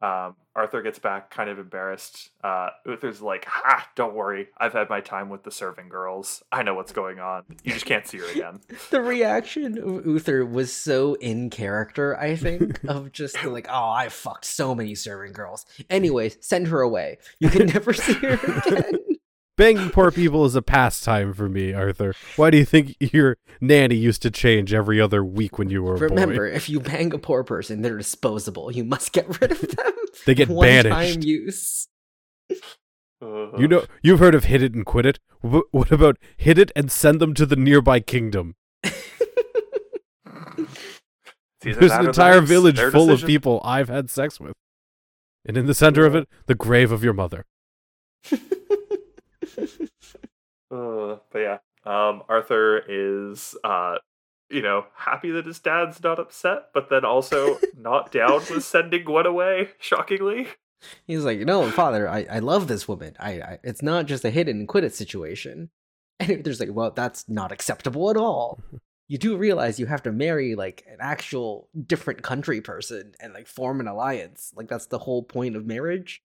[0.00, 2.30] um, Arthur gets back, kind of embarrassed.
[2.44, 3.88] Uh, Uther's like, "Ha!
[3.96, 6.42] Don't worry, I've had my time with the serving girls.
[6.52, 7.44] I know what's going on.
[7.64, 12.36] You just can't see her again." the reaction of Uther was so in character, I
[12.36, 15.66] think, of just like, oh, I fucked so many serving girls.
[15.90, 17.18] Anyways, send her away.
[17.40, 18.97] You can never see her again.
[19.58, 22.14] Banging poor people is a pastime for me, Arthur.
[22.36, 25.96] Why do you think your nanny used to change every other week when you were
[25.96, 26.54] a Remember, boy?
[26.54, 28.70] if you bang a poor person, they're disposable.
[28.70, 29.92] You must get rid of them.
[30.26, 31.14] They get One banished.
[31.14, 31.88] time use.
[33.20, 35.18] Uh, You know, you've heard of hit it and quit it.
[35.42, 38.54] Wh- What about hit it and send them to the nearby kingdom?
[41.64, 44.52] It's There's an entire village their full of people I've had sex with.
[45.44, 47.44] And in the center of it, the grave of your mother.
[50.70, 53.94] Uh, but yeah, um, Arthur is, uh,
[54.50, 59.04] you know, happy that his dad's not upset, but then also not down with sending
[59.04, 59.70] Gwen away.
[59.78, 60.48] Shockingly,
[61.06, 63.16] He's like, no, father, I, I love this woman.
[63.18, 65.70] I, I it's not just a hit and quit it situation.
[66.20, 68.60] And Uther's like, well, that's not acceptable at all.
[69.06, 73.46] You do realize you have to marry like an actual different country person and like
[73.46, 74.52] form an alliance.
[74.56, 76.20] Like that's the whole point of marriage.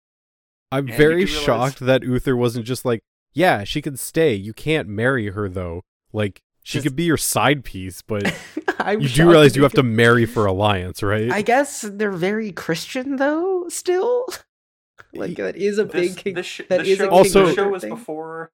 [0.71, 3.01] I'm And very realize- shocked that Uther wasn't just like,
[3.33, 4.33] yeah, she can stay.
[4.33, 5.81] You can't marry her though.
[6.11, 8.23] Like she Just- could be your side piece, but
[8.99, 11.31] you do realize you have to marry for alliance, right?
[11.31, 13.65] I guess they're very Christian though.
[13.69, 14.25] Still,
[15.13, 16.17] like that is a this, big.
[16.23, 17.89] king- this, sh- that this is a show, Also- the show was thing.
[17.89, 18.51] before.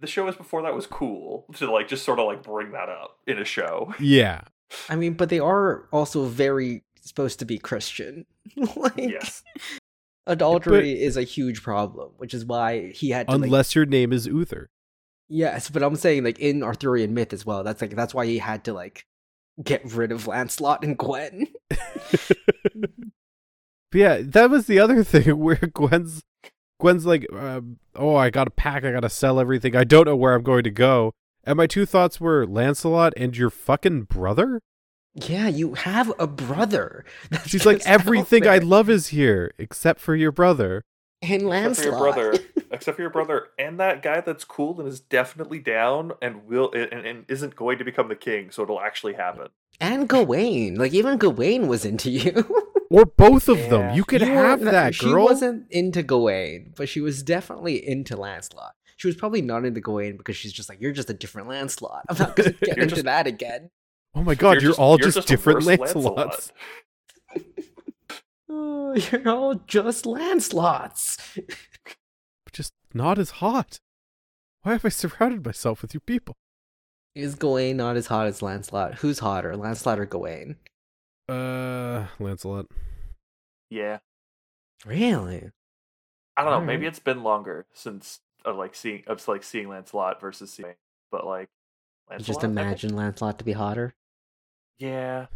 [0.00, 2.88] The show was before that was cool to like just sort of like bring that
[2.88, 3.92] up in a show.
[3.98, 4.42] yeah.
[4.88, 8.26] I mean, but they are also very supposed to be Christian.
[8.76, 9.42] like, Yes,
[10.28, 13.34] adultery is a huge problem, which is why he had to.
[13.36, 14.70] like- Unless your name is Uther.
[15.28, 17.64] yes, but I'm saying like in Arthurian myth as well.
[17.64, 19.04] That's like that's why he had to like
[19.62, 21.48] get rid of Lancelot and Gwen.
[23.90, 26.22] But yeah, that was the other thing where Gwen's
[26.78, 27.62] Gwen's like, uh,
[27.96, 28.84] "Oh, I got to pack.
[28.84, 29.74] I got to sell everything.
[29.74, 31.12] I don't know where I'm going to go."
[31.44, 34.60] And my two thoughts were Lancelot and your fucking brother.
[35.28, 37.04] Yeah, you have a brother.
[37.30, 40.84] That's She's like, "Everything I love is here, except for your brother."
[41.20, 41.84] and except for Lancelot.
[41.84, 41.98] your
[42.30, 46.46] brother, except for your brother, and that guy that's cool and is definitely down and
[46.46, 49.48] will and, and isn't going to become the king, so it'll actually happen.
[49.80, 50.76] and Gawain.
[50.76, 52.64] Like even Gawain was into you.
[52.90, 53.68] Or both of Yeah.
[53.68, 53.96] them.
[53.96, 55.24] You could You have weren't- that She girl.
[55.26, 58.72] wasn't into Gawain, but she was definitely into Lancelot.
[58.96, 62.06] She was probably not into Gawain because she's just like, you're just a different Lancelot.
[62.08, 63.68] I'm not gonna get into just- that again.
[64.18, 65.78] Oh my god, you're, all just, a different Lancelots.
[65.78, 66.52] Lancelot.
[68.50, 71.18] Oh, you're all just Lancelots.
[71.36, 73.78] But just not as hot.
[74.62, 76.34] Why have I surrounded myself with you people?
[77.14, 78.94] Is Gawain not as hot as Lancelot?
[78.96, 80.56] Who's hotter, Lancelot or Gawain?
[81.28, 82.66] Uh, Lancelot.
[83.68, 83.98] Yeah,
[84.86, 85.50] Really?
[86.36, 86.52] I don't know.
[86.52, 86.66] Alright.
[86.66, 90.74] Maybe it's been longer since uh, like seeing of like seeing Lancelot versus seeing,
[91.10, 91.48] but like
[92.08, 92.26] Lancelot.
[92.26, 93.94] Just imagine Lancelot to be hotter.
[94.78, 95.26] Yeah,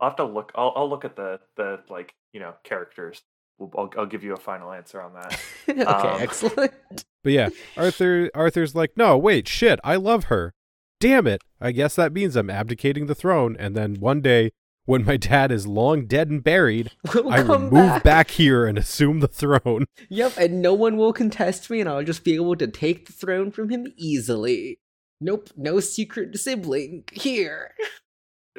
[0.00, 0.52] I'll have to look.
[0.54, 3.22] I'll I'll look at the the like you know characters.
[3.58, 5.40] We'll, I'll I'll give you a final answer on that.
[5.68, 6.72] okay, Um, excellent.
[7.22, 10.54] But yeah, Arthur Arthur's like, "No, wait, shit, I love her.
[11.00, 11.42] Damn it.
[11.60, 14.52] I guess that means I'm abdicating the throne and then one day
[14.86, 18.30] when my dad is long dead and buried, We'll I will come move back.
[18.30, 22.24] here and assume the throne." Yep, and no one will contest me, and I'll just
[22.24, 24.78] be able to take the throne from him easily.
[25.20, 27.74] Nope, no secret sibling here.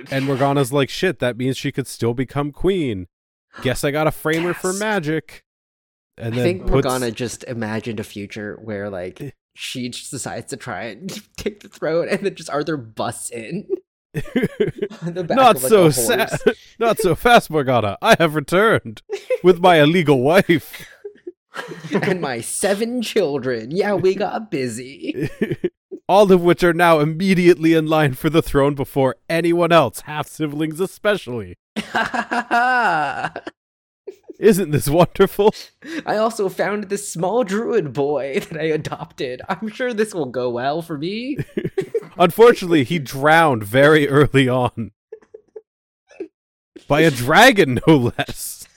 [0.10, 3.08] And Morgana's like, "Shit, that means she could still become queen.
[3.62, 5.43] Guess I got to frame her for magic."
[6.17, 10.49] And I then think puts, Morgana just imagined a future where, like, she just decides
[10.51, 13.67] to try and take the throne, and then just Arthur busts in.
[15.04, 16.38] Not of, like, so sad.
[16.80, 17.97] Not so fast, Morgana.
[18.01, 19.01] I have returned
[19.43, 20.86] with my illegal wife.
[21.91, 23.71] and my seven children.
[23.71, 25.30] Yeah, we got busy.
[26.12, 30.28] All of which are now immediately in line for the throne before anyone else, half
[30.28, 31.56] siblings especially.
[34.38, 35.56] Isn't this wonderful?
[36.06, 39.41] I also found this small druid boy that I adopted.
[39.47, 41.38] I'm sure this will go well for me.
[42.17, 44.91] Unfortunately, he drowned very early on.
[46.89, 48.67] By a dragon, no less.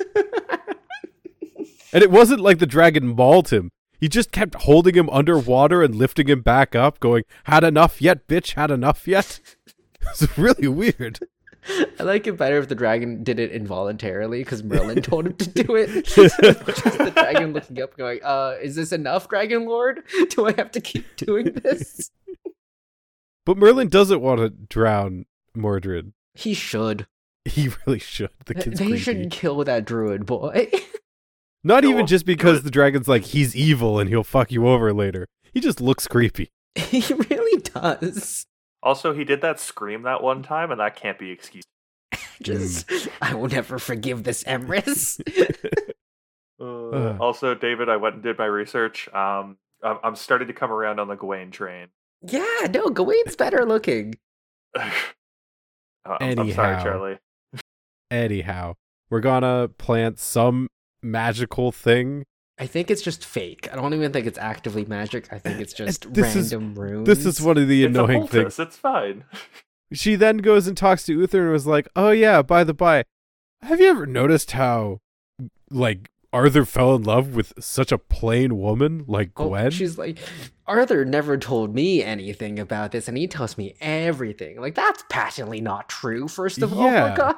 [1.92, 3.72] And it wasn't like the dragon mauled him.
[4.00, 8.26] He just kept holding him underwater and lifting him back up, going, Had enough yet,
[8.26, 8.54] bitch?
[8.54, 9.40] Had enough yet?
[10.10, 11.18] It's really weird.
[11.98, 15.48] I like it better if the dragon did it involuntarily because Merlin told him to
[15.48, 16.04] do it.
[16.04, 20.02] just the dragon looking up, going, "Uh, is this enough, Dragon Lord?
[20.28, 22.10] Do I have to keep doing this?"
[23.46, 26.12] But Merlin doesn't want to drown Mordred.
[26.34, 27.06] He should.
[27.46, 28.30] He really should.
[28.44, 28.98] The kid's they creepy.
[29.00, 30.70] should kill that druid boy.
[31.66, 32.64] Not Kill even just because it.
[32.64, 35.26] the dragon's like, he's evil and he'll fuck you over later.
[35.52, 36.50] He just looks creepy.
[36.74, 38.44] he really does.
[38.82, 41.66] Also, he did that scream that one time, and that can't be excused.
[42.42, 42.90] Just,
[43.22, 45.18] I will never forgive this Emrys.
[46.60, 49.08] Uh, also, David, I went and did my research.
[49.14, 51.88] Um, I'm, I'm starting to come around on the Gawain train.
[52.22, 54.14] yeah, no, Gawain's better looking.
[54.76, 54.90] Uh,
[56.04, 56.82] I'm, I'm sorry, Anyhow.
[56.82, 57.18] Charlie.
[58.10, 58.74] Anyhow,
[59.10, 60.68] we're gonna plant some
[61.04, 62.24] magical thing.
[62.58, 63.68] I think it's just fake.
[63.72, 65.32] I don't even think it's actively magic.
[65.32, 67.06] I think it's eh, just This is- random runes.
[67.06, 68.58] This is one of the It's annoying things.
[68.58, 69.24] It's fine.
[69.92, 73.04] She then goes and talks to Uther and was like, "Oh yeah, by the by,
[73.62, 74.98] have you ever noticed how,
[75.70, 80.18] like, Arthur fell in love with such a plain woman like Oh, Gwen?" she's like,
[80.66, 84.60] Arthur never told me anything about this, and he tells me everything.
[84.60, 87.04] Like, that's patently not true, first of all, Yeah.
[87.18, 87.36] Oh Morgana.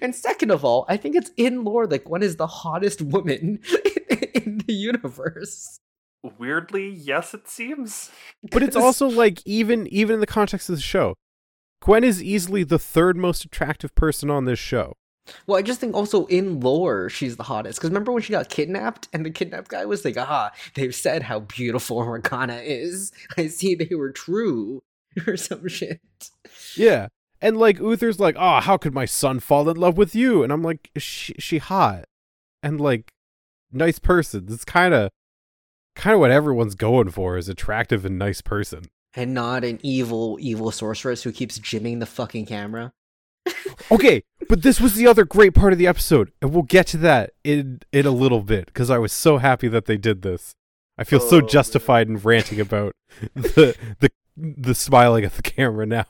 [0.00, 3.60] And second of all, I think it's in lore that Gwen is the hottest woman
[4.34, 5.80] in the universe.
[6.38, 8.10] Weirdly, yes, it seems.
[8.50, 11.14] but it's also like even even in the context of the show,
[11.82, 14.94] Gwen is easily the third most attractive person on this show.
[15.46, 17.78] Well, I just think also in lore, she's the hottest.
[17.78, 21.22] Because remember when she got kidnapped and the kidnapped guy was like, ah, they've said
[21.22, 23.12] how beautiful Morgana is.
[23.36, 24.82] I see they were true.
[25.28, 26.00] Or some shit.
[26.76, 27.06] Yeah.
[27.44, 30.50] And like Uther's like, "Oh, how could my son fall in love with you?" And
[30.52, 32.06] I'm like, "She she hot."
[32.62, 33.12] And like
[33.70, 34.46] nice person.
[34.48, 35.10] It's kind of
[35.94, 38.84] kind of what everyone's going for is attractive and nice person.
[39.14, 42.92] And not an evil, evil sorceress who keeps jimming the fucking camera.
[43.90, 46.96] Okay, but this was the other great part of the episode, and we'll get to
[46.98, 50.54] that in in a little bit because I was so happy that they did this.
[50.96, 51.48] I feel so Oh, man.
[51.50, 52.94] justified in ranting about
[53.34, 56.06] the the the smiling at the camera now.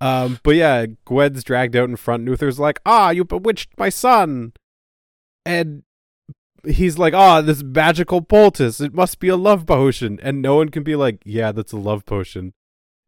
[0.00, 3.88] Um, but yeah, Gwen's dragged out in front, and Uther's like, "Ah, you bewitched my
[3.88, 4.52] son,"
[5.44, 5.82] and
[6.66, 8.80] he's like, "Ah, this magical poultice.
[8.80, 11.78] It must be a love potion." And no one can be like, "Yeah, that's a
[11.78, 12.52] love potion."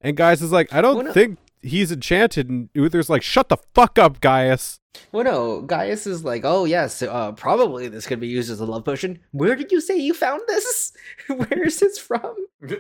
[0.01, 3.59] And Gaius is like, "I don't Well, think he's enchanted." And Uther's like, "Shut the
[3.75, 4.81] fuck up, Gaius."
[5.13, 8.67] Well, no, Gaius is like, oh, yes, uh, probably this could be used as a
[8.67, 9.21] love potion.
[9.31, 10.93] Where did you say you found this?
[11.29, 12.35] Where is this from?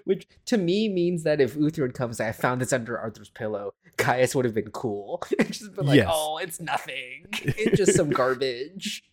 [0.04, 2.98] Which to me means that if Uther had come and say, I found this under
[2.98, 5.22] Arthur's pillow, Gaius would have been cool.
[5.38, 6.08] and just been like, Yes.
[6.10, 7.26] oh, it's nothing.
[7.32, 9.04] It's just some garbage.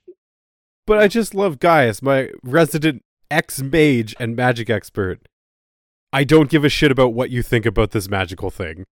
[0.87, 5.27] But I just love Gaius, my resident ex mage and magic expert.
[6.11, 8.85] I don't give a shit about what you think about this magical thing.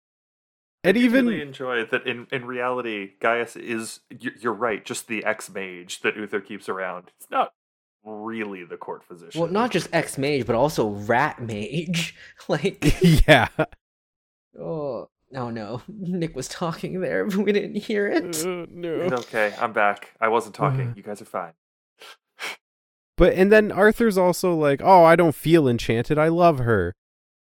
[0.84, 5.24] And I even really enjoy that in, in reality, Gaius is, you're right, just the
[5.24, 7.12] ex mage that Uther keeps around.
[7.17, 7.54] It's not
[8.04, 9.39] really the court physician.
[9.39, 12.15] Well, not just ex mage, but also rat mage.
[12.48, 12.96] like,
[13.28, 13.48] yeah.
[14.60, 15.82] oh, oh no.
[15.88, 18.26] Nick was talking there, but we didn't hear it.
[18.26, 18.89] It's no.
[18.89, 20.12] okay, I'm back.
[20.19, 20.89] I wasn't talking.
[20.89, 20.93] Uh.
[20.96, 21.54] You guys are fine.
[23.15, 26.17] But and then Arthur's also like, "Oh, I don't feel enchanted.
[26.17, 26.96] I love her."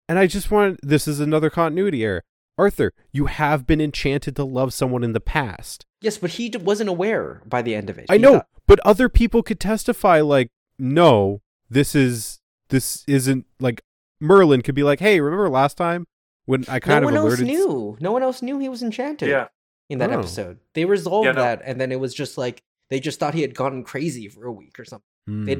[0.08, 2.22] And I just want this is another continuity error.
[2.58, 5.86] Arthur, you have been enchanted to love someone in the past.
[6.00, 8.06] Yes, but he d- wasn't aware by the end of it.
[8.08, 10.48] I He know, thought- but other people could testify like,
[10.78, 11.40] "No,
[11.70, 12.40] this is
[12.70, 13.80] this isn't like
[14.20, 16.06] Merlin could be like, "Hey, remember last time
[16.46, 17.96] when I kind no of alerted?" No one else knew.
[18.00, 19.28] No one else knew he was enchanted.
[19.28, 19.48] Yeah.
[19.90, 20.18] in that Oh.
[20.18, 21.40] episode, they resolved Yeah, no.
[21.40, 24.44] that, and then it was just like they just thought he had gone crazy for
[24.44, 25.06] a week or something.
[25.26, 25.44] Hmm.
[25.46, 25.54] They,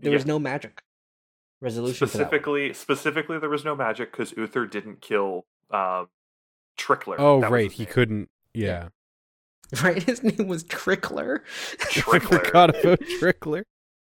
[0.00, 0.82] there was no magic
[1.60, 2.22] resolution for that.
[2.24, 2.28] one.
[2.28, 6.06] Specifically, specifically, there was no magic because Uther didn't kill um,
[6.78, 7.16] Trickler.
[7.18, 8.28] Oh, That right, he couldn't.
[8.54, 8.88] Yeah.
[9.82, 11.40] Right, his name was Trickler.
[11.80, 12.44] I Trickler.
[12.44, 13.62] forgot about Trickler.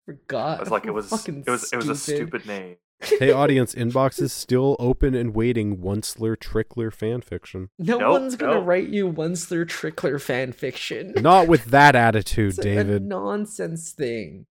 [0.07, 0.57] Forgot.
[0.59, 2.42] I was like, it was, fucking it was, it was a stupid.
[2.42, 2.76] stupid name.
[3.18, 5.78] Hey, audience, inbox is still open and waiting.
[5.78, 7.68] Onceler Trickler fan fiction.
[7.78, 8.66] No Nope, one's gonna nope.
[8.66, 11.12] write you Onceler Trickler fan fiction.
[11.16, 13.03] Not with that attitude, It's a David.
[13.03, 14.46] nonsense thing.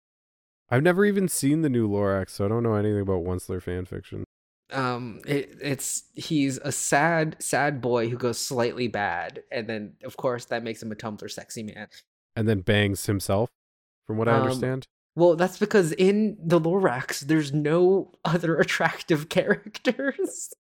[0.70, 3.86] I've never even seen the new Lorax, so I don't know anything about Onceler fan
[3.86, 4.24] fiction.
[4.72, 10.18] Um, it, it's he's a sad, sad boy who goes slightly bad, and then of
[10.18, 11.88] course that makes him a Tumblr sexy man.
[12.36, 13.50] And then bangs himself,
[14.08, 14.88] from what I Um, understand.
[15.16, 20.54] Well, that's because in the Lorax, there's no other attractive characters.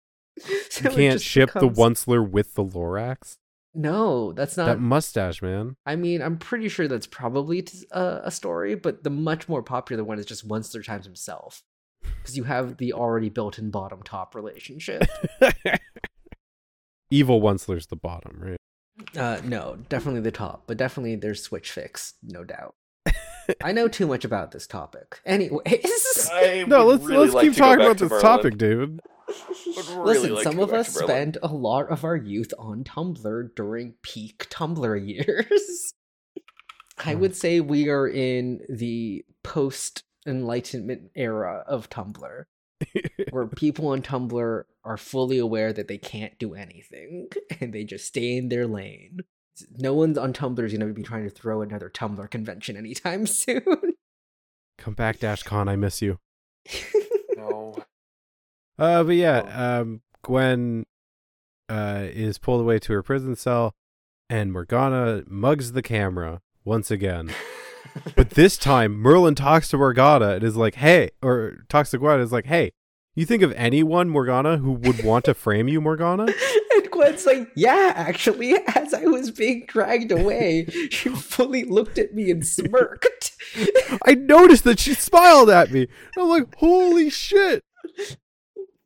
[0.70, 3.36] So You can't ship becomes- the Onceler with the Lorax.
[3.76, 4.68] No, that's not.
[4.68, 5.76] that mustache, man.
[5.86, 10.18] I mean, I'm pretty sure that's probably a story, but the much more popular one
[10.18, 11.62] is just Onceler times himself,
[12.30, 15.04] because you have the already built-in bottom top relationship.
[17.12, 18.58] Evil Onceler's the bottom, right?
[19.18, 22.76] uh, no, definitely the top, but definitely there's switch fix, no doubt.
[23.64, 25.20] I know too much about this topic.
[25.26, 26.30] Anyways,
[26.68, 28.22] No, let's really let's like keep talking about to this Merlin.
[28.22, 29.00] topic, David.
[29.96, 33.56] Really listen, like some of us to spent a lot of our youth on Tumblr
[33.56, 35.94] during peak Tumblr years.
[37.04, 37.20] I Hmm.
[37.22, 42.46] would say we are in the post Enlightenment era of Tumblr,
[43.32, 47.28] where people on Tumblr are fully aware that they can't do anything
[47.60, 49.20] and they just stay in their lane.
[49.78, 53.26] No one's on Tumblr is going to be trying to throw another Tumblr convention anytime
[53.28, 53.64] soon.
[54.78, 55.68] Come back, DashCon.
[55.68, 56.20] I miss you.
[57.36, 57.76] No.
[58.78, 60.86] Uh, but yeah, um, Gwen
[61.68, 63.74] uh is pulled away to her prison cell,
[64.30, 67.34] and Morgana mugs the camera once again.
[68.16, 72.16] But this time, Merlin talks to Morgana and is like, "Hey," or talks to Gwen
[72.16, 72.72] and is like, "Hey,
[73.16, 76.28] you think of anyone, Morgana, who would want to frame you, Morgana?"
[76.76, 82.14] And Gwen's like, yeah, actually, as I was being dragged away, she fully looked at
[82.14, 83.36] me and smirked.
[84.06, 85.88] I noticed that she smiled at me.
[86.18, 87.64] I'm like, "Holy shit!"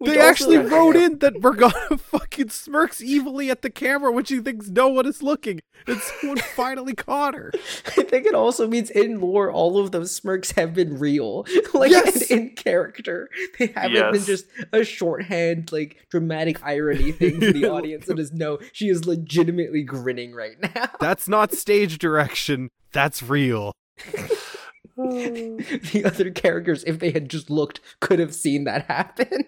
[0.04, 4.41] Which They actually wrote in that Morgana fucking smirks evilly at the camera when she
[4.41, 7.54] thinks no one is looking, and someone finally caught her.
[7.86, 11.91] I think it also means in lore, all of those smirks have been real, like
[11.91, 12.30] Yes!
[12.30, 13.30] in, in character.
[13.58, 18.10] They haven't been just a shorthand, like dramatic irony thing for the audience.
[18.10, 20.89] It is no, she is legitimately grinning right now.
[20.99, 22.72] That's not stage direction.
[22.91, 23.72] That's real.
[24.97, 29.45] the other characters, if they had just looked, could have seen that happen.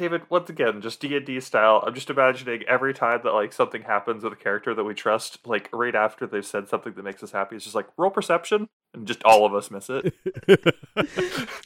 [0.00, 0.22] I'm David.
[0.30, 1.84] Once again, just D and D style.
[1.86, 5.46] I'm just imagining every time that like something happens with a character that we trust,
[5.46, 8.70] like right after they've said something that makes us happy, it's just like roll perception,
[8.94, 10.14] and just all of us miss it.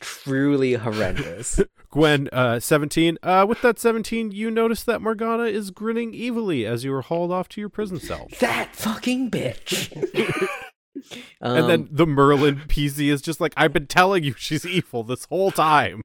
[0.00, 1.60] Truly horrendous.
[1.90, 3.18] Gwen, uh, 17.
[3.22, 7.30] Uh, with that 17, you notice that Morgana is grinning evilly as you are hauled
[7.30, 8.26] off to your prison cell.
[8.40, 9.92] that fucking bitch.
[11.40, 15.04] and then Um, the Merlin PC is just like, I've been telling you she's evil
[15.04, 16.02] this whole time.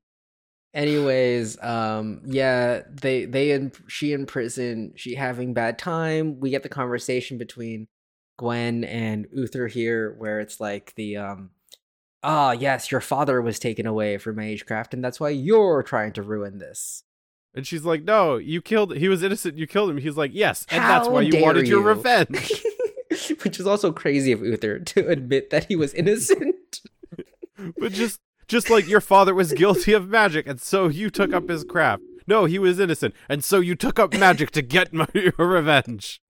[0.74, 6.64] Anyways um yeah they they and she in prison she having bad time we get
[6.64, 7.88] the conversation between
[8.38, 11.50] gwen and uther here where it's like the um
[12.22, 16.22] ah yes your father was taken away from magecraft and that's why you're trying to
[16.22, 17.04] ruin this
[17.56, 19.98] And she's like, No, you killed he was innocent, you killed him.
[19.98, 22.64] He's like, Yes, and that's why you wanted your revenge.
[23.44, 26.82] which is also crazy of uther to admit that he was innocent
[27.80, 28.20] but just
[28.50, 32.04] just like your father was guilty of magic, and so you took up his craft.
[32.28, 36.22] No, he was innocent, and so you took up magic to get my, your revenge.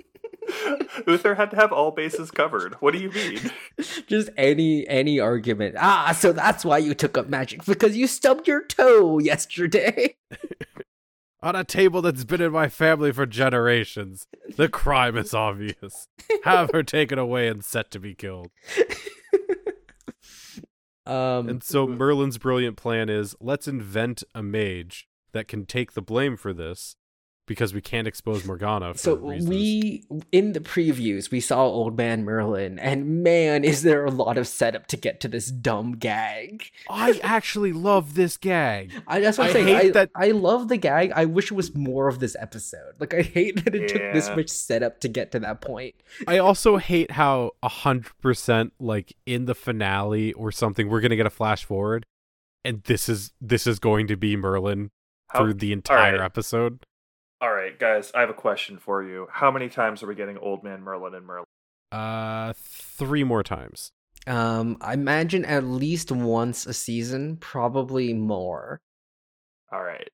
[1.08, 2.74] Uther had to have all bases covered.
[2.76, 3.52] What do you mean?
[4.08, 8.48] just any any argument ah so that's why you took up magic because you stubbed
[8.48, 10.16] your toe yesterday
[11.42, 16.10] On a table that's been in my family for generations, the crime is obvious.
[16.44, 18.50] Have her taken away and set to be killed.
[21.06, 26.02] um And so Merlin's brilliant plan is let's invent a mage that can take the
[26.02, 26.96] blame for this
[27.50, 29.50] because we can't expose Morgana for so reasons.
[29.50, 34.38] we in the previews we saw old man merlin and man is there a lot
[34.38, 38.94] of setup to get to this dumb gag I actually love this gag.
[39.08, 39.68] I, that's what I'm I saying.
[39.68, 41.12] hate I, that- I love the gag.
[41.16, 42.94] I wish it was more of this episode.
[43.00, 45.96] Like I hate that it took this much setup to get to that point.
[46.28, 51.16] I also hate how a hundred percent like in the finale or something we're gonna
[51.16, 52.06] get a flash forward,
[52.64, 54.92] and this is this is going to be Merlin
[55.30, 56.22] How, through the entire right.
[56.26, 56.86] episode.
[57.42, 58.12] All right, guys.
[58.14, 59.28] I have a question for you.
[59.32, 61.46] How many times are we getting Old Man Merlin and Merlin?
[61.92, 63.92] Uh, three more times.
[64.28, 68.80] Um, I imagine at least once a season, probably more.
[69.72, 70.10] All right,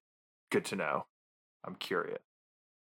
[0.51, 1.05] good to know.
[1.65, 2.19] I'm curious.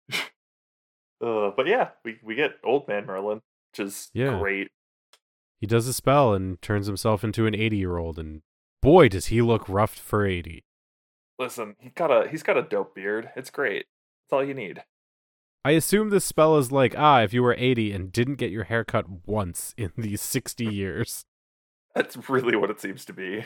[0.13, 4.39] uh, but yeah, we we get Old Man Merlin, which is Yeah.
[4.39, 4.69] great.
[5.59, 8.41] He does a spell and turns himself into an eighty-year-old and
[8.81, 10.63] boy, does he look rough for 80.
[11.37, 13.31] Listen, he got a he's got a dope beard.
[13.35, 13.85] It's great.
[14.29, 14.83] That's all you need.
[15.65, 18.65] I assume this spell is like, ah, if you were 80 and didn't get your
[18.65, 21.25] hair cut once in these 60 years.
[21.95, 23.45] That's really what it seems to be.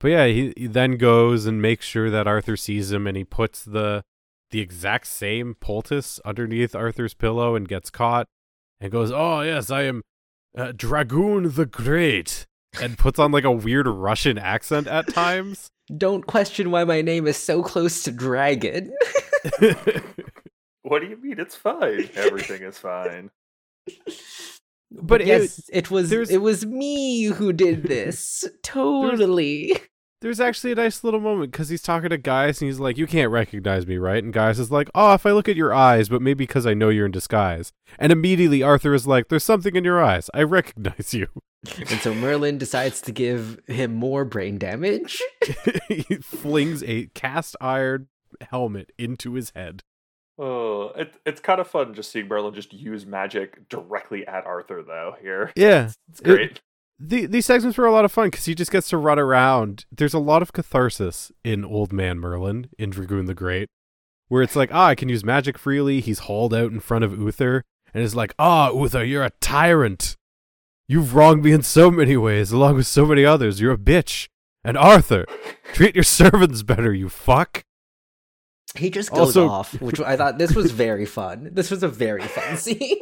[0.00, 3.24] But yeah, he, he then goes and makes sure that Arthur sees him and he
[3.24, 4.02] puts the
[4.50, 8.26] the exact same poultice underneath Arthur's pillow and gets caught
[8.80, 10.02] and goes, "Oh, yes, I am
[10.56, 12.46] uh, Dragoon the Great."
[12.80, 15.68] And puts on like a weird Russian accent at times.
[15.98, 18.92] Don't question why my name is so close to dragon.
[20.82, 21.38] What do you mean?
[21.38, 22.08] It's fine.
[22.14, 23.30] Everything is fine.
[24.90, 28.44] but it- yes, it, was there's- it was me who did this.
[28.62, 29.76] totally.
[30.22, 33.08] There's actually a nice little moment because he's talking to Gaius and he's like, "You
[33.08, 36.08] can't recognize me, right?" And Gaius is like, "Oh, if I look at your eyes,
[36.08, 39.74] but maybe because I know you're in disguise." And immediately Arthur is like, "There's something
[39.74, 40.30] in your eyes.
[40.32, 41.26] I recognize you."
[41.78, 45.22] And so Merlin decides to give him more brain damage.
[45.88, 48.08] he flings a cast iron
[48.40, 49.82] helmet into his head.
[50.38, 54.82] Oh, it, it's kind of fun just seeing Merlin just use magic directly at Arthur,
[54.82, 55.14] though.
[55.20, 56.60] Here, Yeah, it's great.
[56.98, 59.84] the, these segments were a lot of fun because he just gets to run around.
[59.92, 63.68] There's a lot of catharsis in Old Man Merlin in Dragoon the Great,
[64.28, 66.00] where it's like, ah, I can use magic freely.
[66.00, 67.62] He's hauled out in front of Uther
[67.94, 70.16] and is like, ah, Uther, you're a tyrant.
[70.92, 73.62] You've wronged me in so many ways, along with so many others.
[73.62, 74.28] You're a bitch.
[74.62, 75.24] And Arthur,
[75.72, 77.64] treat your servants better, you fuck.
[78.76, 81.48] He just goes Also- off, which I thought this was very fun.
[81.50, 82.98] This was a very fun scene.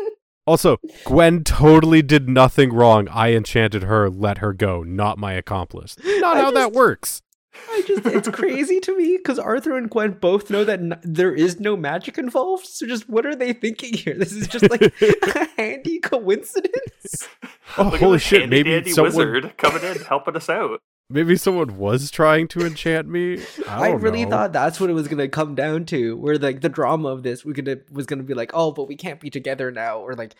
[0.47, 3.09] Also, Gwen totally did nothing wrong.
[3.09, 5.97] I enchanted her, let her go, not my accomplice.
[6.05, 7.23] Not I how that works.
[7.69, 11.35] I just it's crazy to me because Arthur and Gwen both know that n- there
[11.35, 12.67] is no magic involved.
[12.67, 14.15] So just what are they thinking here?
[14.17, 17.29] This is just like a handy coincidence.
[17.77, 20.81] Oh, Look holy this shit, handy maybe dandy someone- wizard coming in helping us out.
[21.13, 23.41] Maybe someone was trying to enchant me.
[23.67, 24.31] I, I, don't really know.
[24.31, 27.45] thought that's what it was gonna come down to, where like the drama of this
[27.45, 30.37] we gonna was gonna be like, oh, but we can't be together now, or like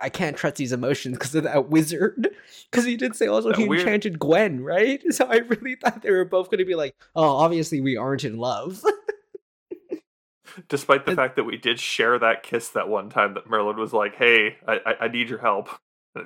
[0.00, 2.28] I can't trust these emotions because of that wizard.
[2.70, 5.02] Because he did say also That he weird- enchanted Gwen, right?
[5.10, 8.36] So I really thought they were both gonna be like, oh, obviously we aren't in
[8.38, 8.82] love.
[10.68, 13.76] Despite the And- fact that we did share that kiss that one time that Merlin
[13.76, 15.68] was like, "Hey, I, I, I need your help."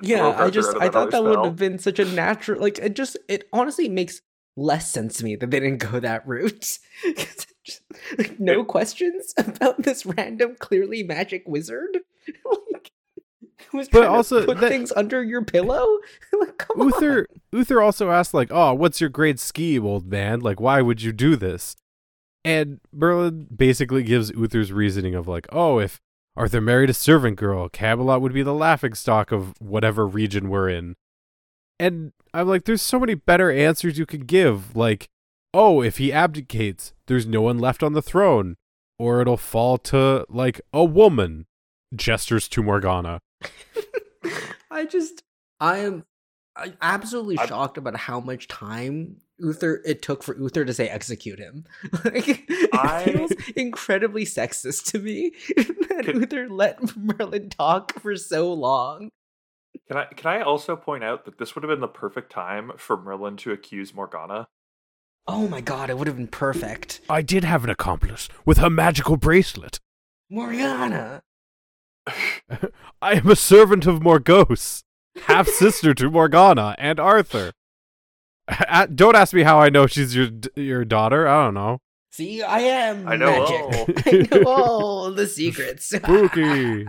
[0.03, 3.17] Yeah, I just I thought that would have been such a natural like it just
[3.27, 4.21] it honestly makes
[4.55, 6.77] less sense to me that they didn't go that route.
[7.17, 7.81] just,
[8.15, 11.97] like, no questions about this random clearly magic wizard.
[13.71, 15.97] who's But trying also to put that- things under your pillow?
[16.39, 17.39] like, Uther on.
[17.51, 20.39] Uther also asked like, "Oh, what's your great scheme, old man?
[20.39, 21.75] Like, why would you do this?"
[22.45, 25.99] And Merlin basically gives Uther's reasoning of like, "Oh, if
[26.35, 30.69] Arthur married a servant girl, Camelot would be the laughing stock of whatever region we're
[30.69, 30.95] in."
[31.79, 34.75] And I'm like, "There's so many better answers you could give.
[34.75, 35.07] Like,
[35.53, 38.55] oh, if he abdicates, there's no one left on the throne,
[38.97, 41.45] or it'll fall to like a woman."
[41.95, 43.19] Gestures to Morgana.
[44.71, 45.23] I just
[45.59, 46.05] I am
[46.55, 50.89] I- absolutely I'm- shocked about how much time Uther it took for Uther to say
[50.89, 51.65] execute him.
[52.05, 58.15] like I- it feels incredibly sexist to me that Could- Uther let Merlin talk for
[58.15, 59.09] so long.
[59.87, 62.71] Can I can I also point out that this would have been the perfect time
[62.77, 64.47] for Merlin to accuse Morgana?
[65.27, 67.01] Oh my god, it would have been perfect.
[67.09, 69.79] I did have an accomplice with her magical bracelet.
[70.29, 71.21] Morgana.
[73.01, 74.83] I am a servant of Morgause,
[75.23, 77.51] half sister to Morgana and Arthur.
[78.47, 81.27] A- Don't ask me how I know she's your your daughter.
[81.27, 81.79] I don't know.
[82.11, 83.61] See, I am I know magic.
[83.61, 83.85] all.
[84.35, 85.85] I know all the secrets.
[85.89, 86.87] Spooky.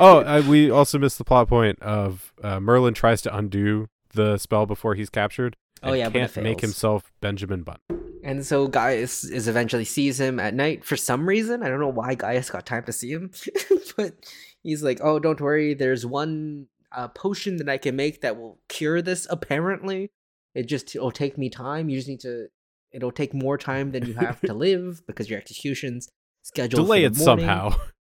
[0.00, 4.38] Oh, uh, we also missed the plot point of uh, Merlin tries to undo the
[4.38, 5.56] spell before he's captured.
[5.82, 7.80] Oh, yeah, but can't make himself Benjamin Button.
[8.24, 11.62] And so Gaius is eventually sees him at night for some reason.
[11.62, 13.30] I don't know why Gaius got time to see him,
[13.96, 14.14] but
[14.62, 15.74] he's like, "Oh, don't worry.
[15.74, 19.26] There's one uh, potion that I can make that will cure this.
[19.30, 20.10] Apparently,
[20.54, 21.88] it just it'll take me time.
[21.88, 22.48] You just need to.
[22.92, 26.08] It'll take more time than you have to live because your execution's
[26.42, 26.86] scheduled.
[26.86, 27.44] Delay it morning.
[27.46, 27.74] somehow.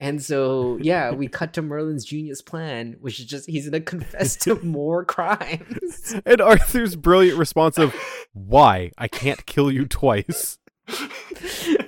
[0.00, 4.36] And so, yeah, we cut to Merlin's genius plan, which is just he's gonna confess
[4.36, 6.14] to more crimes.
[6.26, 7.94] and Arthur's brilliant response of,
[8.32, 8.90] "Why?
[8.98, 10.58] I can't kill you twice."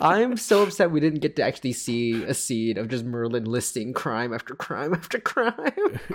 [0.00, 3.92] I'm so upset we didn't get to actually see a scene of just Merlin listing
[3.92, 6.00] crime after crime after crime.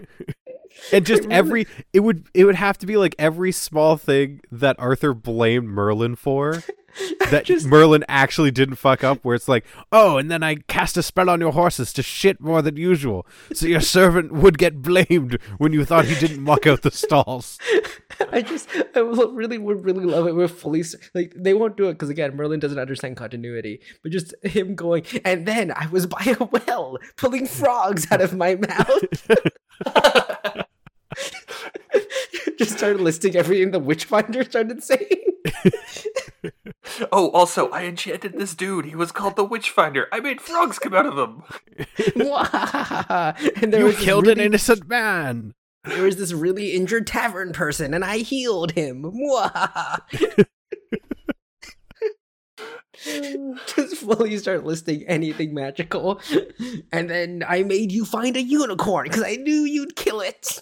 [0.94, 4.78] And just every it would it would have to be like every small thing that
[4.80, 6.64] Arthur blamed Merlin for
[7.30, 10.98] that Just- Merlin actually didn't fuck up where it's like, "Oh, and then I cast
[10.98, 14.82] a spell on your horses to shit more than usual, so your servant would get
[14.82, 17.58] blamed when you thought he didn't muck out the stalls."
[18.32, 20.36] I just, I really would really love it.
[20.36, 20.84] We're fully
[21.14, 23.82] like they won't do it because again, Merlin doesn't understand continuity.
[24.04, 28.36] But just him going, and then I was by a well pulling frogs out of
[28.36, 30.28] my mouth.
[32.62, 35.10] Just started listing everything the Witchfinder started saying.
[37.12, 38.86] oh, also, I enchanted this dude.
[38.86, 40.08] He was called the Witchfinder.
[40.12, 41.42] I made frogs come out of him.
[43.62, 45.56] and there you was this killed an innocent man.
[45.86, 49.02] There was this really injured tavern person, and I healed him.
[49.04, 50.02] Mwahaha.
[53.76, 56.22] Just fully start listing anything magical,
[56.92, 60.60] and then I made you find a unicorn because I knew you'd kill it.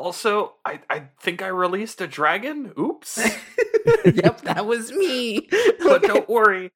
[0.00, 2.72] Also, I, I think I released a dragon.
[2.78, 3.18] Oops.
[4.06, 5.46] yep, that was me.
[5.82, 6.72] but don't worry.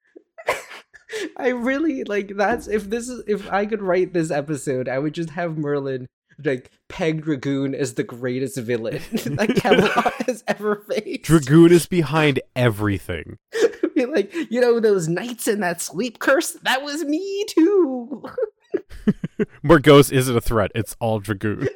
[1.37, 5.13] I really like that's if this is if I could write this episode, I would
[5.13, 6.05] just have Merlin
[6.43, 11.23] like peg Dragoon as the greatest villain that Camelot has ever faced.
[11.23, 13.37] Dragoon is behind everything.
[13.95, 18.23] Be like, you know, those knights in that sleep curse, that was me too.
[19.63, 20.71] Morgause isn't a threat.
[20.75, 21.67] It's all Dragoon.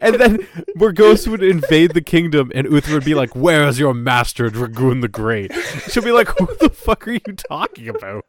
[0.00, 0.38] And then
[0.76, 5.00] Morgause would invade the kingdom, and Uther would be like, "Where is your master, Dragoon
[5.00, 5.52] the Great?"
[5.88, 8.24] She'll be like, "Who the fuck are you talking about?"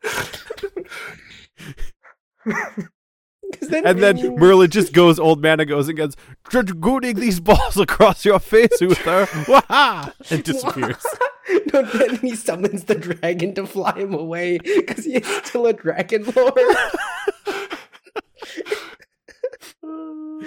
[3.62, 6.16] then, And then Merlin just goes old man and goes and goes,
[6.50, 10.14] "Dragooning these balls across your face, Uther!" Waha!
[10.30, 11.06] and disappears.
[11.74, 15.74] no, then he summons the dragon to fly him away because he is still a
[15.74, 16.54] dragon lord.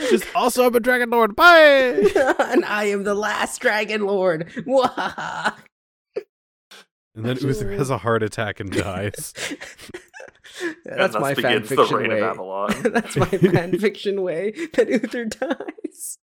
[0.08, 1.36] Just also, I'm a dragon lord.
[1.36, 2.02] Bye.
[2.38, 4.50] and I am the last dragon lord.
[7.14, 9.34] And then Uther has a heart attack and dies.
[10.84, 12.20] That's and my fan fiction way.
[12.82, 16.18] That's my fan fiction way that Uther dies.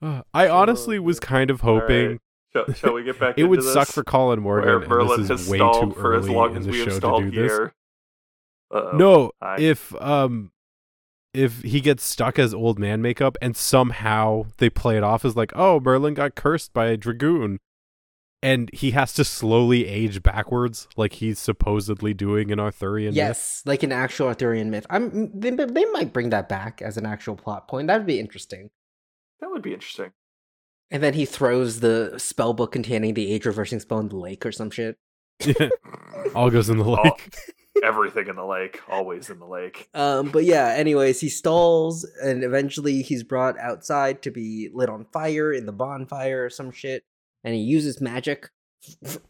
[0.00, 2.20] Uh, I honestly was kind of hoping Alright.
[2.52, 5.20] Shall, shall we get back it would into suck for Colin where Morgan, and Merlin
[5.20, 6.86] this has is way stalled too for as early long in as the we have
[6.86, 7.52] show to stalled do this.
[7.52, 7.74] here.
[8.70, 8.96] Uh-oh.
[8.96, 9.56] No, Hi.
[9.58, 10.50] if um
[11.34, 15.34] if he gets stuck as old man makeup and somehow they play it off as
[15.36, 17.58] like, oh, Merlin got cursed by a dragoon,
[18.42, 23.16] and he has to slowly age backwards, like he's supposedly doing in Arthurian myth.
[23.16, 24.86] Yes, like an actual Arthurian myth.
[24.90, 25.30] I'm.
[25.38, 27.86] They, they might bring that back as an actual plot point.
[27.86, 28.70] That'd be interesting.
[29.40, 30.12] That would be interesting.
[30.90, 34.44] And then he throws the spell book containing the age reversing spell in the lake
[34.44, 34.98] or some shit.
[35.44, 35.70] Yeah.
[36.36, 37.34] All goes in the All- lake.
[37.82, 39.88] Everything in the lake, always in the lake.
[39.94, 45.06] Um, but yeah, anyways, he stalls and eventually he's brought outside to be lit on
[45.12, 47.04] fire in the bonfire or some shit.
[47.44, 48.50] And he uses magic.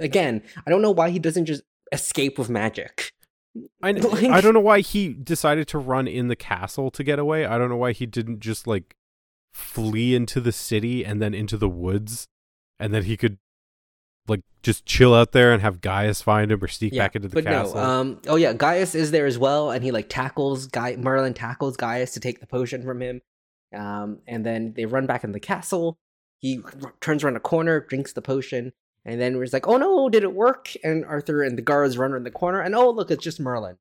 [0.01, 1.63] Again, I don't know why he doesn't just
[1.93, 3.13] escape with magic.
[3.83, 7.19] I, Like- I don't know why he decided to run in the castle to get
[7.19, 7.45] away.
[7.47, 8.97] I don't know why he didn't just like
[9.53, 12.27] flee into the city and then into the woods,
[12.81, 13.39] and then he could
[14.29, 17.35] like just chill out there and have Gaius find him or sneak back into the
[17.35, 17.75] but castle.
[17.75, 17.81] no.
[17.83, 18.21] Um.
[18.29, 20.97] Oh yeah, Gaius is there as well, and he like tackles Guy.
[20.97, 23.21] Merlin tackles Gaius to take the potion from him.
[23.75, 24.19] Um.
[24.27, 25.99] And then they run back in the castle.
[26.39, 28.73] He r- turns around a corner, drinks the potion,
[29.05, 32.13] and then we're like, "Oh no, did it work?" And Arthur and the guards run
[32.13, 33.77] around the corner, and oh look, it's just Merlin.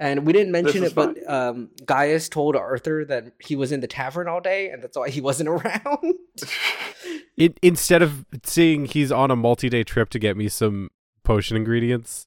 [0.00, 3.80] And we didn't mention is it, but um, Gaius told Arthur that he was in
[3.80, 6.14] the tavern all day, and that's why he wasn't around.
[7.36, 10.90] it, instead of seeing he's on a multi-day trip to get me some
[11.24, 12.26] potion ingredients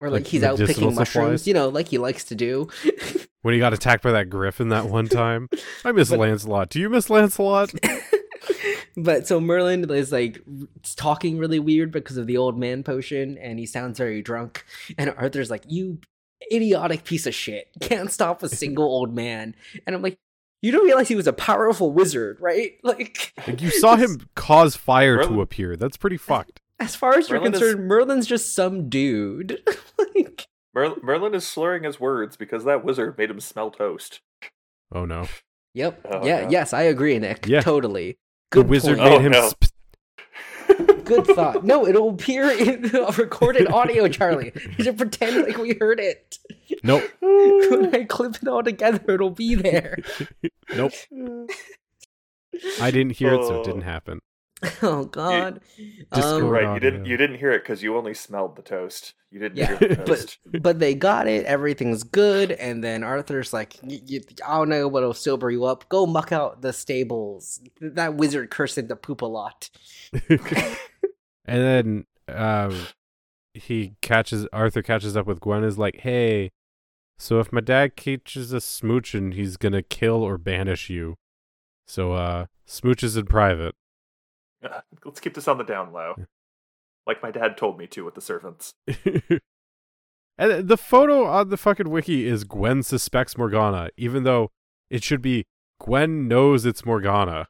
[0.00, 2.68] or like, Like he's out medicinal picking mushrooms, you know, like he likes to do.
[3.42, 5.48] when he got attacked by that griffin that one time.
[5.84, 6.70] I miss But- Lancelot.
[6.70, 7.72] Do you miss Lancelot?
[8.96, 10.40] but so Merlin is like
[10.96, 14.64] talking really weird because of the old man potion, and he sounds very drunk.
[14.98, 15.98] And Arthur's like, "You
[16.52, 17.68] idiotic piece of shit!
[17.80, 19.54] Can't stop a single old man."
[19.86, 20.18] And I'm like,
[20.62, 22.72] "You don't realize he was a powerful wizard, right?
[22.82, 25.76] Like, Like you saw him cause fire to appear.
[25.76, 26.60] That's pretty fucked.
[26.80, 29.62] As far as you're Merlin is- concerned, Merlin's just some dude.
[29.98, 34.20] like, Mer- Merlin is slurring his words because that wizard made him smell toast.
[34.92, 35.26] Oh no.
[35.72, 36.50] yep, Oh, yeah, no.
[36.50, 37.46] yes, I agree, Nick.
[37.46, 37.60] Yeah.
[37.60, 38.18] totally.
[38.50, 39.10] The Good wizard point.
[39.10, 39.48] made Oh, him no.
[39.54, 39.70] sp-
[41.04, 41.64] Good thought.
[41.64, 44.52] No, it'll appear in a recorded audio, Charlie.
[44.78, 46.38] You should pretend like we heard it.
[46.82, 47.04] Nope.
[47.20, 49.98] when I clip it all together, it'll be there.
[50.74, 50.92] Nope.
[52.80, 53.84] I didn't hear it, so it didn't Oh.
[53.84, 54.20] happen.
[54.80, 55.60] Oh God.
[56.12, 56.42] Discord.
[56.44, 59.12] Um, right, you didn't you didn't hear it because you only smelled the toast.
[59.30, 60.38] You didn't Yeah, hear the but toast.
[60.62, 61.44] but they got it.
[61.44, 65.88] Everything's good, and then Arthur's like, y- y- "I don't know what'll sober you up.
[65.90, 67.60] Go muck out the stables.
[67.80, 69.68] That wizard cursed the poop a lot."
[71.44, 71.62] And
[72.28, 72.86] then um,
[73.52, 75.64] he catches Arthur catches up with Gwen.
[75.64, 76.50] Is like, hey,
[77.18, 81.16] so if my dad catches us smooching, he's gonna kill or banish you.
[81.86, 83.74] So uh, smooches in private.
[84.64, 86.14] Uh, let's keep this on the down low,
[87.06, 88.74] like my dad told me to with the servants.
[90.38, 94.50] and the photo on the fucking wiki is Gwen suspects Morgana, even though
[94.90, 95.44] it should be
[95.80, 97.48] Gwen knows it's Morgana.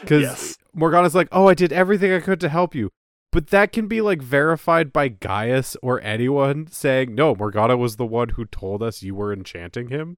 [0.00, 2.90] Because yes, Morgana's like, oh, I did everything I could to help you.
[3.32, 8.06] But that can be like verified by Gaius or anyone saying, no, Morgana was the
[8.06, 10.16] one who told us you were enchanting him.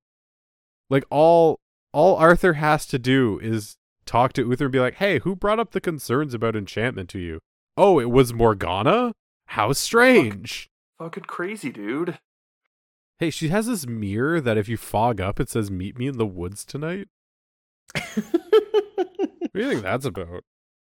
[0.90, 1.60] Like all
[1.92, 5.58] all Arthur has to do is talk to Uther and be like, hey, who brought
[5.58, 7.40] up the concerns about enchantment to you?
[7.76, 9.12] Oh, it was Morgana?
[9.46, 10.68] How strange.
[10.98, 12.18] fucking crazy, dude.
[13.18, 16.18] Hey, she has this mirror that if you fog up, it says, meet me in
[16.18, 17.08] the woods tonight.
[19.56, 20.44] What do you think that's about?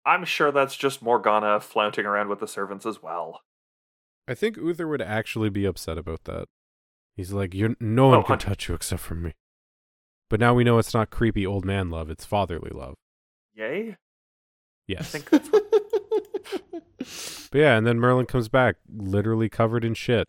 [0.05, 3.41] I'm sure that's just Morgana flaunting around with the servants as well.
[4.29, 6.47] I think Uther would actually be upset about that.
[7.17, 9.33] He's like, You're, no oh, one Oh, can hun- touch you except for me.
[10.29, 12.95] But now we know it's not creepy old man love, it's fatherly love.
[13.55, 13.91] Yay?
[13.91, 13.97] I
[14.89, 15.11] Yes.
[15.11, 15.65] think that's what
[17.53, 20.27] But yeah, and then Merlin comes back, literally covered in shit.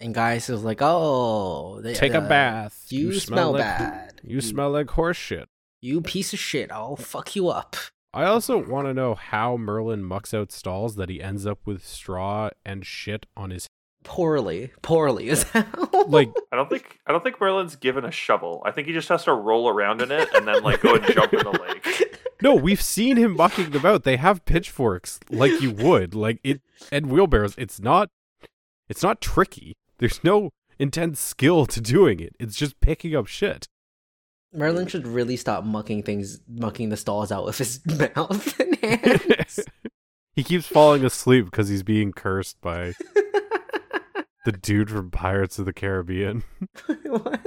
[0.00, 2.86] and Gaius is like, oh, the, Take a bath.
[2.88, 4.20] You, smell, like, bad.
[4.24, 5.48] You smell like horse shit.
[5.80, 6.70] You piece of shit.
[6.72, 7.76] I'll fuck you up.
[8.14, 11.84] I also want to know how Merlin mucks out stalls that he ends up with
[11.84, 13.66] straw and shit on his
[14.06, 15.64] Poorly, poorly is how
[16.06, 18.62] like I don't think I don't think Merlin's given a shovel.
[18.64, 21.04] I think he just has to roll around in it and then like go and
[21.06, 22.20] jump in the lake.
[22.42, 24.04] No, we've seen him mucking about.
[24.04, 26.60] They have pitchforks like you would, like it
[26.92, 27.54] and wheelbarrows.
[27.56, 28.10] It's not
[28.90, 29.74] it's not tricky.
[29.98, 32.36] There's no intense skill to doing it.
[32.38, 33.66] It's just picking up shit.
[34.52, 37.80] Merlin should really stop mucking things, mucking the stalls out with his
[38.16, 39.60] mouth and hands.
[40.34, 42.92] he keeps falling asleep because he's being cursed by
[44.44, 46.42] the dude from Pirates of the Caribbean.
[47.04, 47.40] what?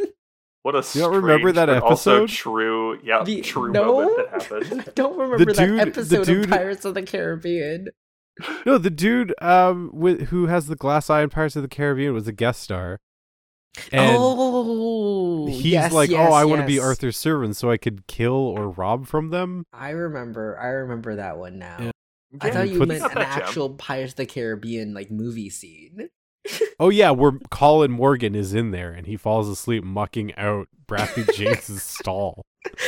[0.62, 2.30] What a You don't remember that but Also episode?
[2.36, 4.82] true, yeah, The- true no, moment that happened.
[4.88, 7.88] I don't remember dude- that the episode dude- of Pirates of the Caribbean.
[8.66, 12.14] No, the dude um with who has the glass eye in Pirates of the Caribbean
[12.14, 13.00] was a guest star.
[13.92, 16.80] And oh, he's yes, like, oh, yes, "Oh, I want to be.
[16.80, 20.60] Arthur's servant so I could kill or rob from them." I remember.
[20.60, 21.78] I remember that one now.
[21.80, 21.92] Yeah.
[22.42, 23.44] I Yeah, thought you meant an that gem.
[23.44, 26.10] actual Pirates of the Caribbean like movie scene.
[26.80, 31.26] Oh yeah, where Colin Morgan is in there and he falls asleep mucking out Bradley
[31.34, 32.46] James's stall.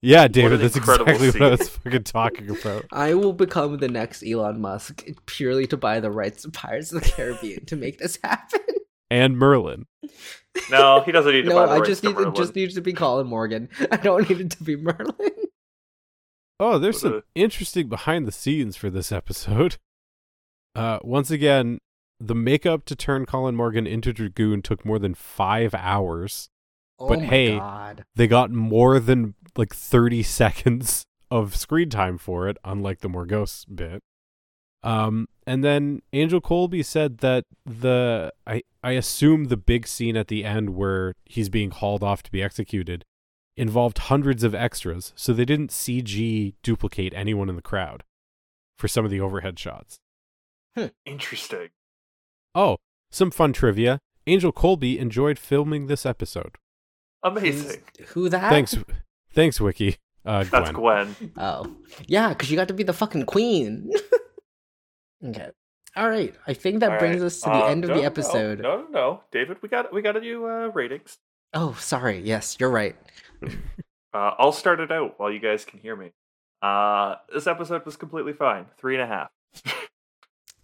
[0.00, 2.84] Yeah, David, that's incredible exactly what I was fucking talking about.
[2.92, 7.02] I will become the next Elon Musk purely to buy the rights to Pirates of
[7.02, 8.60] the Caribbean to make this happen.
[9.10, 9.86] And Merlin.
[10.70, 12.80] No, he doesn't need to no, buy the I just need it just needs to
[12.80, 13.68] be Colin Morgan.
[13.90, 15.14] I don't need it to be Merlin.
[16.60, 19.76] Oh, there's What some interesting behind the scenes for this episode.
[20.74, 21.78] Uh, once again,
[22.20, 26.48] the makeup to turn Colin Morgan into Dragoon took more than five hours.
[26.98, 28.04] Oh But my hey, god.
[28.16, 33.64] They got more than like 30 seconds of screen time for it, unlike the Morgause
[33.72, 34.02] bit.
[34.88, 40.28] Um, and then Angel Coulby said that the I I assume the big scene at
[40.28, 43.04] the end where he's being hauled off to be executed
[43.56, 48.04] involved hundreds of extras, so they didn't CG duplicate anyone in the crowd
[48.78, 49.98] for some of the overhead shots.
[51.04, 51.68] Interesting.
[52.54, 52.76] Oh,
[53.10, 53.98] some fun trivia.
[54.26, 56.56] Angel Coulby enjoyed filming this episode.
[57.22, 57.80] Amazing.
[57.98, 58.50] Who's- Who that?
[58.50, 58.76] Thanks,
[59.34, 59.96] thanks, Wiki.
[60.24, 60.62] Uh, Gwen.
[60.62, 61.16] That's Gwen.
[61.36, 61.74] Oh.
[62.06, 63.90] Yeah, because you got to be the fucking queen.
[65.24, 65.50] okay.
[65.96, 66.34] All right.
[66.46, 67.26] I think that All brings right.
[67.26, 68.60] us to the Uh, end of no, the episode.
[68.60, 71.18] No, no, no, David, we got we got to do uh, ratings.
[71.54, 72.18] Oh, sorry.
[72.20, 72.96] Yes, you're right.
[74.14, 76.12] Uh, I'll start it out while you guys can hear me.
[76.62, 78.64] Uh, this episode was completely fine.
[78.78, 79.28] Three and a half.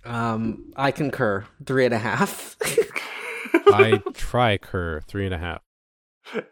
[0.05, 1.45] Um, I concur.
[1.65, 2.57] Three and a half.
[3.67, 5.61] I try Kerr three and a half.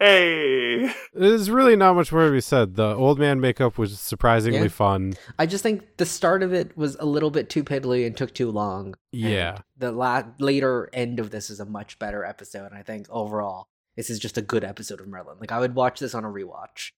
[0.01, 2.75] Hey, There's really not much more to be said.
[2.77, 4.69] The old man makeup was surprisingly Yeah.
[4.69, 5.15] fun.
[5.39, 8.35] I just think the start of it was a little bit too piddly and took
[8.35, 8.95] too long.
[9.13, 9.55] Yeah.
[9.57, 12.67] And the la- later end of this is a much better episode.
[12.67, 15.39] And I think overall, this is just a good episode of Merlin.
[15.41, 16.93] Like I would watch this on a rewatch.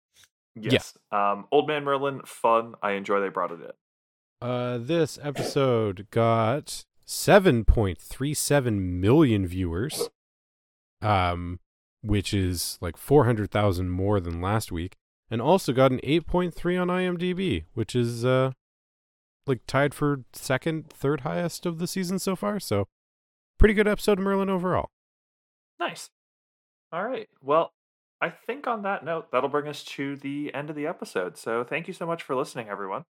[0.55, 0.97] yes.
[1.11, 2.75] Um, Old Man Merlin, fun.
[2.83, 3.71] I enjoy they brought it in.
[4.49, 10.09] Uh, this episode got 7.37 million viewers,
[11.03, 11.59] um,
[12.05, 14.95] which is like 400,000 more than last week,
[15.31, 18.53] and also got an 8.3 on IMDb, which is uh,
[19.47, 22.61] like tied for second, third highest of the season so far.
[22.61, 22.87] So,
[23.59, 24.91] pretty good episode of Merlin overall.
[25.81, 26.11] Nice.
[26.93, 27.29] All right.
[27.43, 27.73] Well,
[28.21, 31.37] I think on that note, that'll bring us to the end of the episode.
[31.37, 33.05] So thank you so much for listening, everyone.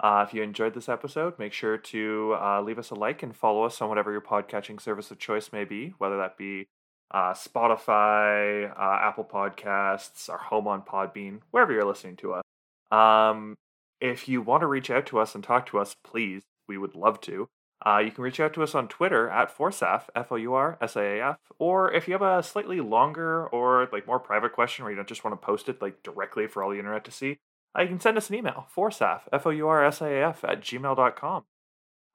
[0.00, 3.34] Uh, if you enjoyed this episode, make sure to uh, leave us a like and
[3.34, 6.68] follow us on whatever your podcatching service of choice may be, whether that be
[7.14, 12.42] uh, Spotify, uh, Apple Podcasts, our home on Podbean, wherever you're listening to us.
[12.90, 13.54] Um,
[14.00, 16.96] if you want to reach out to us and talk to us, please, we would
[16.96, 17.48] love to.
[17.86, 20.76] Uh, you can reach out to us on Twitter at Forsaf, F O U R
[20.80, 24.52] S A A F, or if you have a slightly longer or like more private
[24.52, 27.04] question where you don't just want to post it like directly for all the internet
[27.04, 27.38] to see,
[27.78, 30.28] uh, you can send us an email, Forsaf, F O U R S A A
[30.30, 31.44] F, at gmail.com.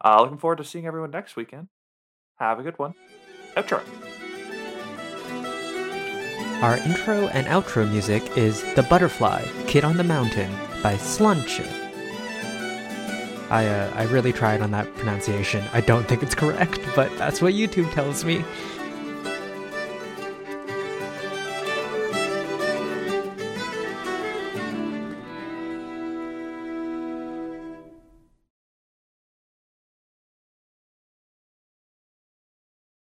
[0.03, 1.69] Uh, looking forward to seeing everyone next weekend.
[2.37, 2.95] Have a good one.
[3.55, 3.81] Outro.
[6.61, 10.51] Our intro and outro music is The Butterfly, Kid on the Mountain
[10.83, 11.65] by Slunch.
[13.49, 15.63] I, uh, I really tried on that pronunciation.
[15.71, 18.43] I don't think it's correct, but that's what YouTube tells me.